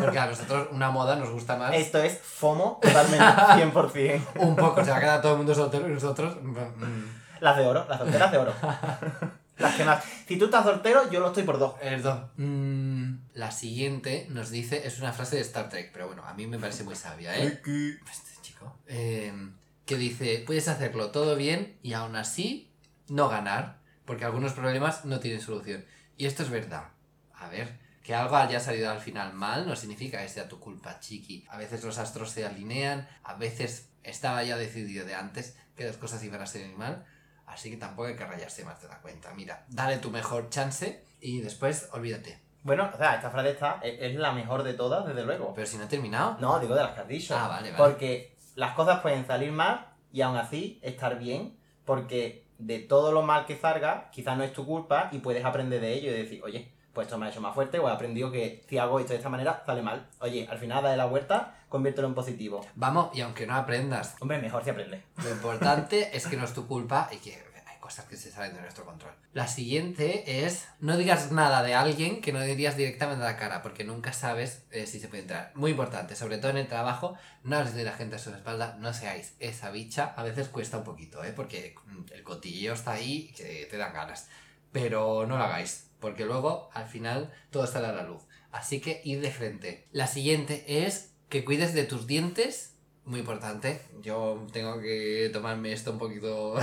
[0.00, 1.74] porque a nosotros una moda nos gusta más.
[1.74, 4.20] Esto es FOMO totalmente, 100%.
[4.36, 6.38] Un poco, se va a quedar todo el mundo soltero y nosotros...
[6.42, 7.04] mm,
[7.40, 8.54] Las de oro, las solteras de oro.
[9.58, 10.04] Las que más.
[10.26, 11.74] Si tú estás soltero, yo lo estoy por dos.
[11.80, 12.18] Es dos.
[12.36, 16.46] Mm, la siguiente nos dice, es una frase de Star Trek, pero bueno, a mí
[16.46, 17.60] me parece muy sabia, ¿eh?
[17.64, 18.76] Este chico.
[18.86, 19.32] Eh,
[19.86, 22.70] que dice, puedes hacerlo todo bien y aún así
[23.08, 25.84] no ganar, porque algunos problemas no tienen solución.
[26.16, 26.88] Y esto es verdad.
[27.34, 31.00] A ver, que algo haya salido al final mal no significa que sea tu culpa,
[31.00, 31.46] chiqui.
[31.48, 35.96] A veces los astros se alinean, a veces estaba ya decidido de antes que las
[35.96, 37.04] cosas iban a salir mal,
[37.46, 39.32] así que tampoco hay que rayarse más de la cuenta.
[39.34, 42.40] Mira, dale tu mejor chance y después olvídate.
[42.62, 45.52] Bueno, o sea, esta frase está, es, es la mejor de todas, desde luego.
[45.54, 46.36] Pero si no he terminado.
[46.40, 47.36] No, digo de las que has dicho.
[47.36, 47.76] Ah, vale, vale.
[47.76, 53.22] Porque las cosas pueden salir mal y aún así estar bien, porque de todo lo
[53.22, 56.42] mal que salga, quizás no es tu culpa y puedes aprender de ello y decir,
[56.42, 59.12] oye, pues esto me ha hecho más fuerte o he aprendido que si hago esto
[59.12, 60.08] de esta manera, sale mal.
[60.20, 62.66] Oye, al final dale la vuelta, conviértelo en positivo.
[62.74, 65.02] Vamos, y aunque no aprendas, Hombre, mejor si aprende.
[65.22, 67.34] Lo importante es que no es tu culpa y que
[67.66, 69.12] hay cosas que se salen de nuestro control.
[69.34, 73.60] La siguiente es no digas nada de alguien que no dirías directamente a la cara,
[73.60, 75.52] porque nunca sabes eh, si se puede entrar.
[75.54, 78.78] Muy importante, sobre todo en el trabajo, no hables de la gente a su espalda,
[78.80, 80.14] no seáis esa bicha.
[80.16, 81.34] A veces cuesta un poquito, ¿eh?
[81.36, 84.30] porque mm, el cotilleo está ahí que te dan ganas.
[84.72, 88.22] Pero no lo hagáis, porque luego al final todo sale a la luz.
[88.52, 89.86] Así que id de frente.
[89.92, 93.80] La siguiente es que cuides de tus dientes muy importante.
[94.02, 96.54] Yo tengo que tomarme esto un poquito.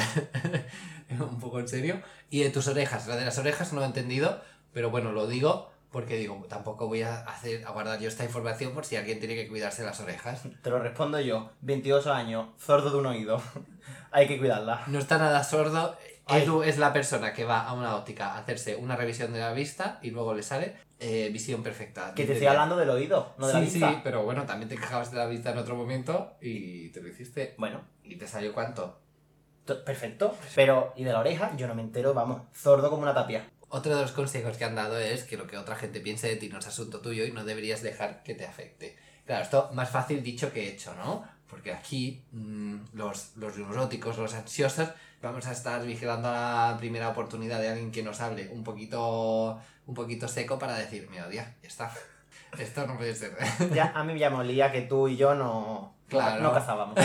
[1.09, 2.01] un poco en serio.
[2.29, 3.07] Y de tus orejas.
[3.07, 4.41] La de las orejas no lo he entendido,
[4.73, 8.73] pero bueno, lo digo porque digo, tampoco voy a hacer a guardar yo esta información
[8.73, 10.41] por si alguien tiene que cuidarse las orejas.
[10.63, 13.39] Te lo respondo yo, 28 años, sordo de un oído.
[14.11, 14.83] Hay que cuidarla.
[14.87, 15.95] No está nada sordo.
[16.27, 19.53] Edu es la persona que va a una óptica a hacerse una revisión de la
[19.53, 22.13] vista y luego le sale eh, visión perfecta.
[22.15, 23.89] Que te estoy hablando del oído, no de la sí, vista.
[23.91, 27.09] sí, pero bueno, también te quejabas de la vista en otro momento y te lo
[27.09, 27.55] hiciste.
[27.57, 28.99] Bueno, ¿Y te salió cuánto?
[29.65, 30.37] to- perfecto.
[30.55, 33.49] Pero, y de la oreja, yo no me entero, vamos, sordo como una tapia.
[33.69, 36.35] Otro de los consejos que han dado es que lo que otra gente piense de
[36.35, 38.95] ti no es asunto tuyo y no deberías dejar que te afecte.
[39.25, 41.23] Claro, esto más fácil dicho que hecho, ¿no?
[41.49, 44.89] Porque aquí mm, los, los neuróticos, los ansiosos,
[45.21, 49.59] vamos a estar vigilando a la primera oportunidad de alguien que nos hable un poquito,
[49.85, 51.91] un poquito seco para decir, me odia, ya está.
[52.57, 53.37] Esto no puede ser.
[53.73, 56.41] Ya, a mí ya me olía que tú y yo no, Claro.
[56.41, 56.99] no, no cazábamos.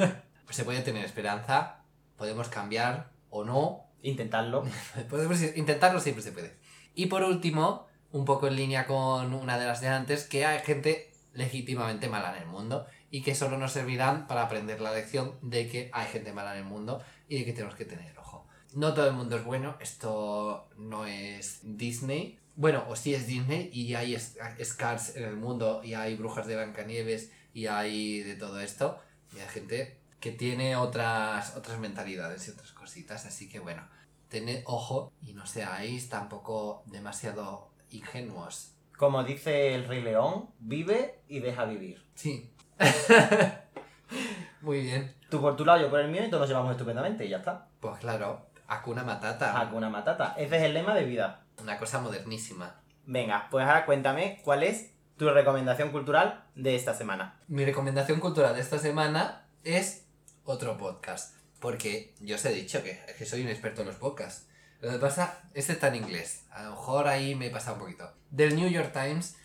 [0.50, 1.80] Se puede tener esperanza,
[2.16, 4.64] podemos cambiar o no, Intentarlo.
[5.08, 6.54] Podemos intentarlo, siempre se puede.
[6.94, 10.58] Y por último, un poco en línea con una de las de antes, que hay
[10.60, 15.34] gente legítimamente mala en el mundo y que solo nos servirán para aprender la lección
[15.42, 18.46] de que hay gente mala en el mundo y de que tenemos que tener ojo.
[18.72, 22.38] No todo el mundo es bueno, esto no es Disney.
[22.56, 26.56] Bueno, o sí es Disney y hay Scars en el mundo y hay brujas de
[26.56, 29.00] Blancanieves y hay de todo esto.
[29.34, 33.86] Y hay gente que tiene otras, otras mentalidades y otras cositas, así que bueno,
[34.28, 38.73] tened ojo y no seáis tampoco demasiado ingenuos.
[38.96, 42.04] Como dice el Rey León, vive y deja vivir.
[42.14, 42.52] Sí.
[44.60, 45.14] Muy bien.
[45.28, 47.38] Tú por tu lado, yo por el mío y todos nos llevamos estupendamente y ya
[47.38, 47.66] está.
[47.80, 49.60] Pues claro, Hakuna Matata.
[49.60, 50.34] Hakuna Matata.
[50.38, 51.44] Ese es el lema de vida.
[51.60, 52.80] Una cosa modernísima.
[53.06, 57.40] Venga, pues ahora cuéntame cuál es tu recomendación cultural de esta semana.
[57.48, 60.06] Mi recomendación cultural de esta semana es
[60.44, 61.36] otro podcast.
[61.60, 64.48] Porque yo os he dicho que, que soy un experto en los podcasts.
[64.84, 66.44] Lo que pasa, este está en inglés.
[66.50, 68.12] A lo mejor ahí me he pasado un poquito.
[68.30, 69.36] Del New York Times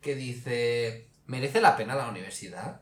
[0.00, 2.80] que dice, ¿merece la pena la universidad?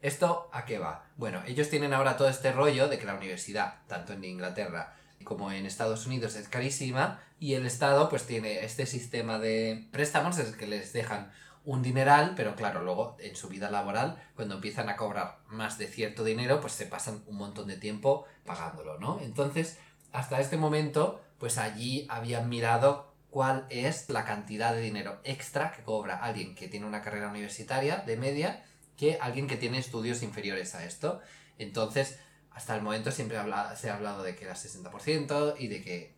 [0.00, 1.06] ¿Esto a qué va?
[1.16, 5.52] Bueno, ellos tienen ahora todo este rollo de que la universidad, tanto en Inglaterra como
[5.52, 10.56] en Estados Unidos, es carísima y el Estado pues tiene este sistema de préstamos el
[10.56, 11.30] que les dejan
[11.64, 15.86] un dineral, pero claro, luego en su vida laboral, cuando empiezan a cobrar más de
[15.86, 19.20] cierto dinero, pues se pasan un montón de tiempo pagándolo, ¿no?
[19.20, 19.78] Entonces,
[20.12, 25.82] hasta este momento, pues allí habían mirado cuál es la cantidad de dinero extra que
[25.82, 28.64] cobra alguien que tiene una carrera universitaria de media
[28.96, 31.20] que alguien que tiene estudios inferiores a esto.
[31.58, 32.20] Entonces,
[32.52, 33.38] hasta el momento siempre
[33.74, 36.14] se ha hablado de que era 60% y de que,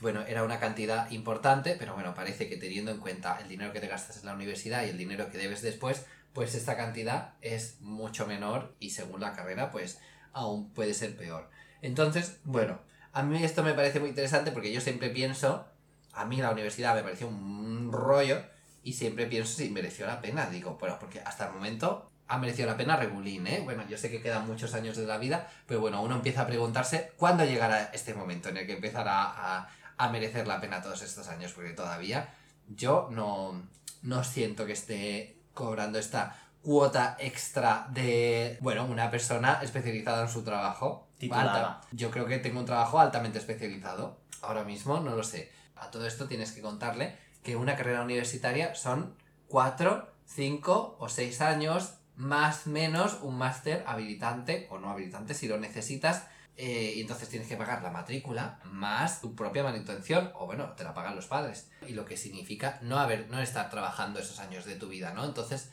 [0.00, 3.78] bueno, era una cantidad importante, pero bueno, parece que teniendo en cuenta el dinero que
[3.78, 7.80] te gastas en la universidad y el dinero que debes después, pues esta cantidad es
[7.80, 10.00] mucho menor y según la carrera, pues
[10.32, 11.48] aún puede ser peor.
[11.80, 12.80] Entonces, bueno,
[13.14, 15.64] a mí esto me parece muy interesante porque yo siempre pienso,
[16.12, 18.42] a mí la universidad me pareció un rollo
[18.82, 20.46] y siempre pienso si mereció la pena.
[20.46, 23.60] Digo, bueno, porque hasta el momento ha merecido la pena regulín, ¿eh?
[23.62, 26.46] Bueno, yo sé que quedan muchos años de la vida, pero bueno, uno empieza a
[26.46, 31.02] preguntarse cuándo llegará este momento en el que empezará a, a merecer la pena todos
[31.02, 32.34] estos años, porque todavía
[32.68, 33.62] yo no,
[34.02, 40.42] no siento que esté cobrando esta cuota extra de, bueno, una persona especializada en su
[40.42, 41.03] trabajo.
[41.18, 41.76] Titulada.
[41.76, 41.88] Alta.
[41.92, 44.18] Yo creo que tengo un trabajo altamente especializado.
[44.42, 45.50] Ahora mismo no lo sé.
[45.76, 49.14] A todo esto tienes que contarle que una carrera universitaria son
[49.48, 55.58] 4, 5 o 6 años más menos un máster habilitante o no habilitante si lo
[55.58, 56.26] necesitas.
[56.56, 60.84] eh, y entonces tienes que pagar la matrícula más tu propia manutención, o bueno, te
[60.84, 61.68] la pagan los padres.
[61.88, 65.24] Y lo que significa no haber, no estar trabajando esos años de tu vida, ¿no?
[65.24, 65.72] Entonces,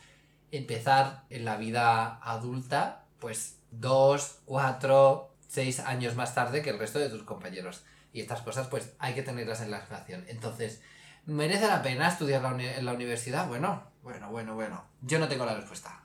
[0.51, 6.97] empezar en la vida adulta, pues dos, cuatro, seis años más tarde que el resto
[6.99, 7.83] de tus compañeros.
[8.13, 10.23] Y estas cosas, pues hay que tenerlas en la ecuación.
[10.29, 10.81] Entonces,
[11.25, 13.47] ¿merece la pena estudiar la uni- en la universidad?
[13.47, 14.83] Bueno, bueno, bueno, bueno.
[15.01, 16.03] Yo no tengo la respuesta.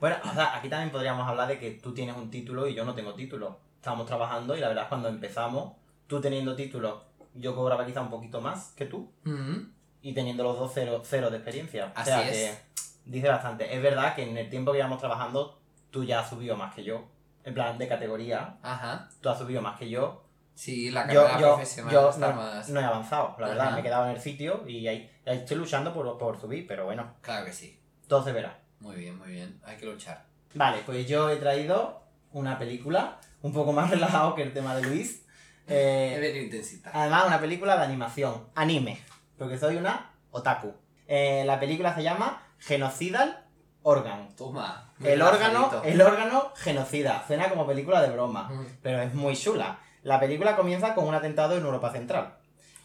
[0.00, 2.84] Bueno, o sea, aquí también podríamos hablar de que tú tienes un título y yo
[2.84, 3.58] no tengo título.
[3.76, 5.74] Estamos trabajando y la verdad es cuando empezamos,
[6.06, 9.58] tú teniendo título, yo cobraba quizá un poquito más que tú Mm,
[10.02, 11.92] y teniendo los dos cero, cero de experiencia.
[11.94, 12.36] Así o sea es.
[12.36, 12.58] que
[13.06, 13.74] dice bastante.
[13.74, 15.58] Es verdad que en el tiempo que llevamos trabajando,
[15.90, 17.04] tú ya has subido más que yo.
[17.44, 19.08] En plan, de categoría, Ajá.
[19.20, 20.24] tú has subido más que yo.
[20.54, 22.68] Sí, la carrera yo, profesional yo está no, más...
[22.68, 23.66] no he avanzado, la verdad.
[23.66, 23.74] Ajá.
[23.74, 26.84] Me he quedado en el sitio y ahí, ahí estoy luchando por, por subir, pero
[26.84, 27.78] bueno, Claro que sí.
[28.08, 28.60] todo se verá.
[28.80, 29.60] Muy bien, muy bien.
[29.64, 30.24] Hay que luchar.
[30.54, 34.82] Vale, pues yo he traído una película un poco más relajado que el tema de
[34.82, 35.26] Luis.
[35.66, 36.90] Eh, venido intensita.
[36.94, 39.00] además, una película de animación, anime,
[39.38, 40.72] porque soy una otaku.
[41.08, 43.43] Eh, la película se llama Genocidal
[43.88, 44.34] Organ.
[44.36, 44.92] Toma.
[45.02, 47.22] El órgano, el órgano genocida.
[47.26, 48.66] Suena como película de broma, Mm.
[48.82, 49.78] pero es muy chula.
[50.02, 52.34] La película comienza con un atentado en Europa Central.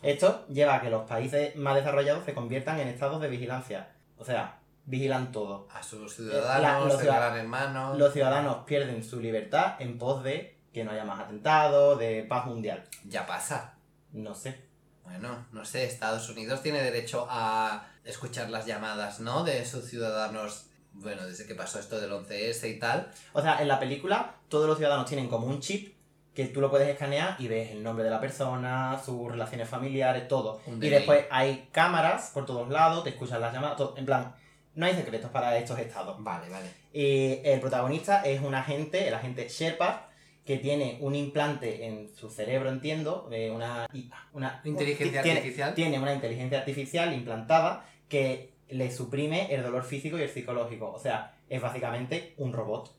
[0.02, 3.90] Esto lleva a que los países más desarrollados se conviertan en estados de vigilancia.
[4.18, 5.68] O sea, vigilan todo.
[5.74, 7.94] A sus La- ciudadanos, los el ciudad- gran hermano.
[7.96, 12.46] Los ciudadanos pierden su libertad en pos de que no haya más atentados, de paz
[12.46, 12.86] mundial.
[13.06, 13.74] Ya pasa.
[14.12, 14.68] No sé.
[15.04, 19.44] Bueno, no sé, Estados Unidos tiene derecho a escuchar las llamadas, ¿no?
[19.44, 20.69] De sus ciudadanos,
[21.02, 23.10] bueno, desde que pasó esto del 11S y tal.
[23.34, 25.96] O sea, en la película todos los ciudadanos tienen como un chip
[26.34, 30.28] que tú lo puedes escanear y ves el nombre de la persona, sus relaciones familiares,
[30.28, 30.62] todo.
[30.68, 33.98] Un Y después hay cámaras por todos lados, te escuchan las llamadas, todo.
[33.98, 34.34] En plan,
[34.76, 36.16] no hay secretos para estos estados.
[36.24, 36.68] Vale, vale.
[36.94, 40.10] Y el protagonista es un agente, el agente Sherpa,
[40.46, 43.86] que tiene un implante en su cerebro, entiendo, eh, una,
[44.34, 45.74] una Inteligencia tiene- artificial.
[45.76, 50.92] Tiene una inteligencia artificial implantada que le suprime el dolor físico y el psicológico.
[50.92, 52.96] O sea, es básicamente un robot.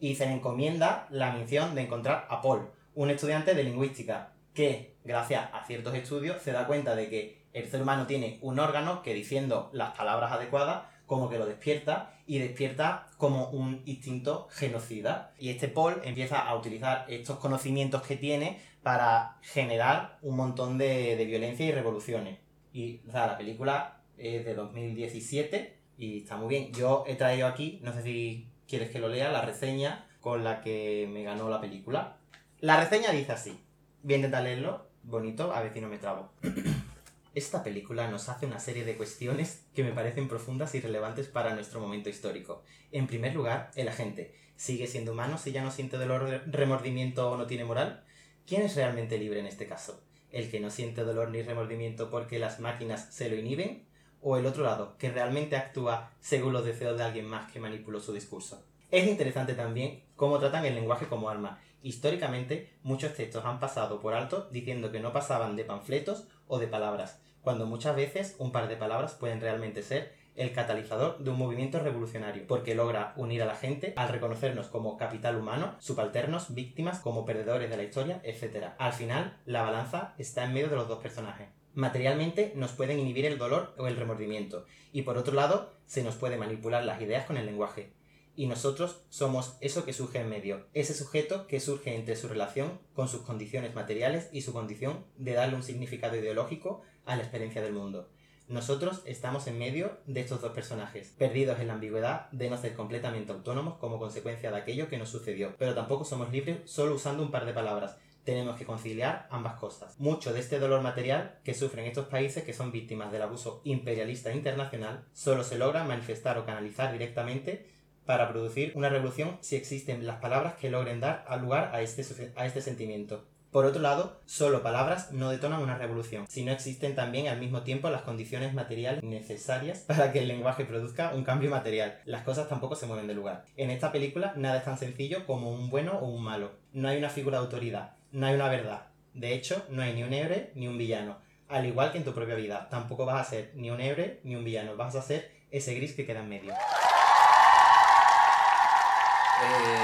[0.00, 4.96] Y se le encomienda la misión de encontrar a Paul, un estudiante de lingüística, que,
[5.04, 9.02] gracias a ciertos estudios, se da cuenta de que el ser humano tiene un órgano
[9.02, 15.32] que, diciendo las palabras adecuadas, como que lo despierta y despierta como un instinto genocida.
[15.38, 21.16] Y este Paul empieza a utilizar estos conocimientos que tiene para generar un montón de,
[21.16, 22.38] de violencia y revoluciones.
[22.72, 26.72] Y la película es de 2017 y está muy bien.
[26.72, 30.60] Yo he traído aquí, no sé si quieres que lo lea, la reseña con la
[30.60, 32.18] que me ganó la película.
[32.60, 33.58] La reseña dice así.
[34.02, 36.30] Voy a intentar leerlo, bonito, a ver si no me trabo.
[37.34, 41.54] Esta película nos hace una serie de cuestiones que me parecen profundas y relevantes para
[41.54, 42.62] nuestro momento histórico.
[42.90, 44.34] En primer lugar, el agente.
[44.56, 48.04] ¿Sigue siendo humano si ya no siente dolor, remordimiento o no tiene moral?
[48.46, 50.02] ¿Quién es realmente libre en este caso?
[50.32, 53.87] ¿El que no siente dolor ni remordimiento porque las máquinas se lo inhiben?
[54.20, 58.00] ¿O el otro lado, que realmente actúa según los deseos de alguien más que manipuló
[58.00, 58.64] su discurso?
[58.90, 61.60] Es interesante también cómo tratan el lenguaje como arma.
[61.82, 66.66] Históricamente, muchos textos han pasado por alto diciendo que no pasaban de panfletos o de
[66.66, 71.38] palabras, cuando muchas veces un par de palabras pueden realmente ser el catalizador de un
[71.38, 77.00] movimiento revolucionario, porque logra unir a la gente al reconocernos como capital humano, subalternos, víctimas,
[77.00, 78.68] como perdedores de la historia, etc.
[78.78, 81.48] Al final, la balanza está en medio de los dos personajes.
[81.78, 86.16] Materialmente nos pueden inhibir el dolor o el remordimiento, y por otro lado, se nos
[86.16, 87.92] puede manipular las ideas con el lenguaje.
[88.34, 92.80] Y nosotros somos eso que surge en medio, ese sujeto que surge entre su relación
[92.94, 97.62] con sus condiciones materiales y su condición de darle un significado ideológico a la experiencia
[97.62, 98.08] del mundo.
[98.48, 102.74] Nosotros estamos en medio de estos dos personajes, perdidos en la ambigüedad de no ser
[102.74, 107.22] completamente autónomos como consecuencia de aquello que nos sucedió, pero tampoco somos libres solo usando
[107.22, 107.98] un par de palabras.
[108.28, 109.98] Tenemos que conciliar ambas cosas.
[109.98, 114.34] Mucho de este dolor material que sufren estos países que son víctimas del abuso imperialista
[114.34, 117.64] internacional solo se logra manifestar o canalizar directamente
[118.04, 122.04] para producir una revolución si existen las palabras que logren dar lugar a este,
[122.36, 123.24] a este sentimiento.
[123.50, 127.62] Por otro lado, solo palabras no detonan una revolución, si no existen también al mismo
[127.62, 131.98] tiempo las condiciones materiales necesarias para que el lenguaje produzca un cambio material.
[132.04, 133.46] Las cosas tampoco se mueven de lugar.
[133.56, 136.50] En esta película nada es tan sencillo como un bueno o un malo.
[136.74, 138.86] No hay una figura de autoridad, no hay una verdad.
[139.14, 141.18] De hecho, no hay ni un héroe ni un villano.
[141.48, 144.36] Al igual que en tu propia vida, tampoco vas a ser ni un héroe ni
[144.36, 146.54] un villano, vas a ser ese gris que queda en medio.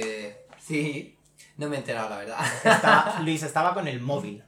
[0.02, 1.16] Eh, sí,
[1.56, 2.38] no me he enterado, la verdad.
[2.64, 4.42] Estaba- Luis estaba con el móvil.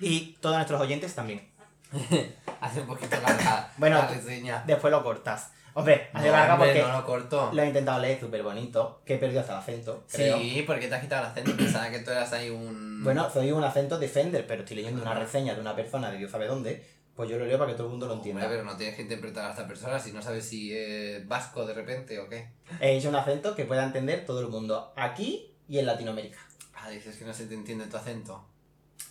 [0.00, 1.48] Y todos nuestros oyentes también.
[2.60, 4.62] Hace un poquito larga Bueno, la reseña.
[4.66, 5.50] Después lo cortas.
[5.74, 9.40] Hombre, hace No, porque no lo lo he intentado leer súper bonito, que he perdido
[9.40, 10.38] hasta el acento, creo.
[10.38, 11.56] Sí, porque te has quitado el acento.
[11.56, 13.02] Pensaba que tú eras ahí un.
[13.04, 16.30] Bueno, soy un acento defender, pero estoy leyendo una reseña de una persona de Dios
[16.30, 18.42] sabe dónde, pues yo lo leo para que todo el mundo lo entienda.
[18.42, 21.64] Hombre, pero no tienes que interpretar a esta persona si no sabes si es vasco
[21.66, 22.52] de repente o qué.
[22.80, 26.38] He hecho un acento que pueda entender todo el mundo, aquí y en Latinoamérica.
[26.74, 28.46] Ah, dices que no se te entiende tu acento.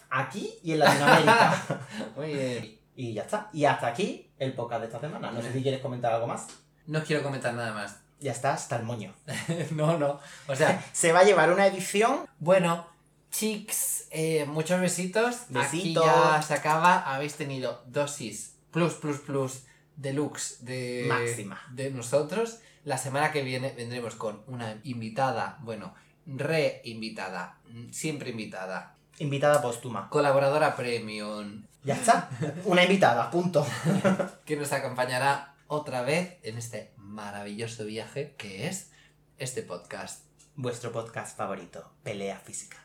[0.09, 1.81] Aquí y en Latinoamérica.
[2.15, 2.79] Muy bien.
[2.95, 3.49] y ya está.
[3.53, 5.31] Y hasta aquí el podcast de esta semana.
[5.31, 6.47] No sé si quieres comentar algo más.
[6.87, 7.97] No quiero comentar nada más.
[8.19, 9.13] Ya está, hasta el moño.
[9.71, 10.19] no, no.
[10.47, 12.27] O sea, Se va a llevar una edición.
[12.39, 12.87] bueno,
[13.31, 15.43] chicos, eh, muchos besitos.
[15.49, 16.03] Besitos.
[16.03, 17.13] Aquí ya se acaba.
[17.13, 19.63] Habéis tenido dosis plus, plus, plus
[19.95, 21.61] deluxe de, Máxima.
[21.71, 22.59] de nosotros.
[22.85, 25.93] La semana que viene vendremos con una invitada, bueno,
[26.25, 30.09] re-invitada, mm, siempre invitada, Invitada póstuma.
[30.09, 32.29] colaboradora premium, Ya está.
[32.65, 33.65] Una invitada, punto.
[34.45, 38.91] que nos acompañará otra vez en este maravilloso viaje que es
[39.37, 40.25] este podcast.
[40.55, 42.77] Vuestro podcast favorito, Pelea Física.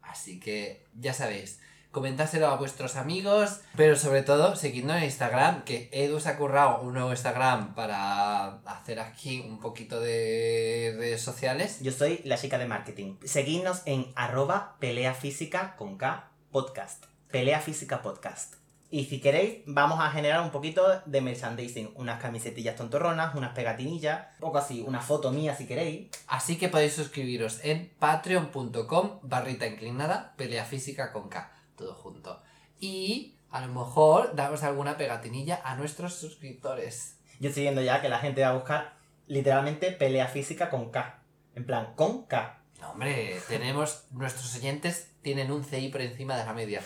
[0.00, 5.90] Así que ya sabéis, comentárselo a vuestros amigos, pero sobre todo seguidnos en Instagram, que
[5.92, 11.80] Edu se ha currado un nuevo Instagram para hacer aquí un poquito de redes sociales.
[11.82, 13.16] Yo soy la chica de marketing.
[13.24, 17.17] Seguidnos en arroba pelea física con K podcast.
[17.30, 18.54] Pelea física podcast.
[18.90, 21.92] Y si queréis, vamos a generar un poquito de merchandising.
[21.94, 26.08] Unas camisetillas tontorronas, unas pegatinillas, un poco así, una foto mía si queréis.
[26.26, 32.42] Así que podéis suscribiros en patreon.com barrita inclinada, pelea física con K, todo junto.
[32.80, 37.18] Y a lo mejor damos alguna pegatinilla a nuestros suscriptores.
[37.40, 41.22] Yo estoy viendo ya que la gente va a buscar literalmente pelea física con K.
[41.54, 42.62] En plan, con K.
[42.80, 46.80] No, hombre, tenemos, nuestros oyentes tienen un CI por encima de la media.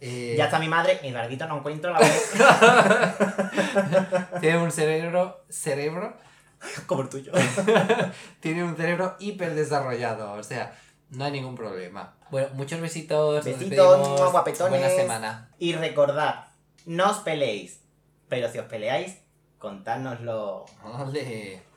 [0.00, 2.32] Eh, Ya está mi madre, y larguito no encuentro la vez
[4.40, 6.16] Tiene un cerebro, cerebro,
[6.86, 7.32] como el tuyo.
[8.40, 10.72] tiene un cerebro hiper desarrollado, o sea,
[11.10, 12.14] no hay ningún problema.
[12.30, 13.44] Bueno, muchos besitos.
[13.44, 14.78] Besitos, guapetones.
[14.80, 15.50] Buena semana.
[15.58, 16.46] Y recordad,
[16.86, 17.80] no os peleéis.
[18.28, 19.18] Pero si os peleáis,
[19.58, 20.66] contádnoslo.
[20.84, 21.62] Ole.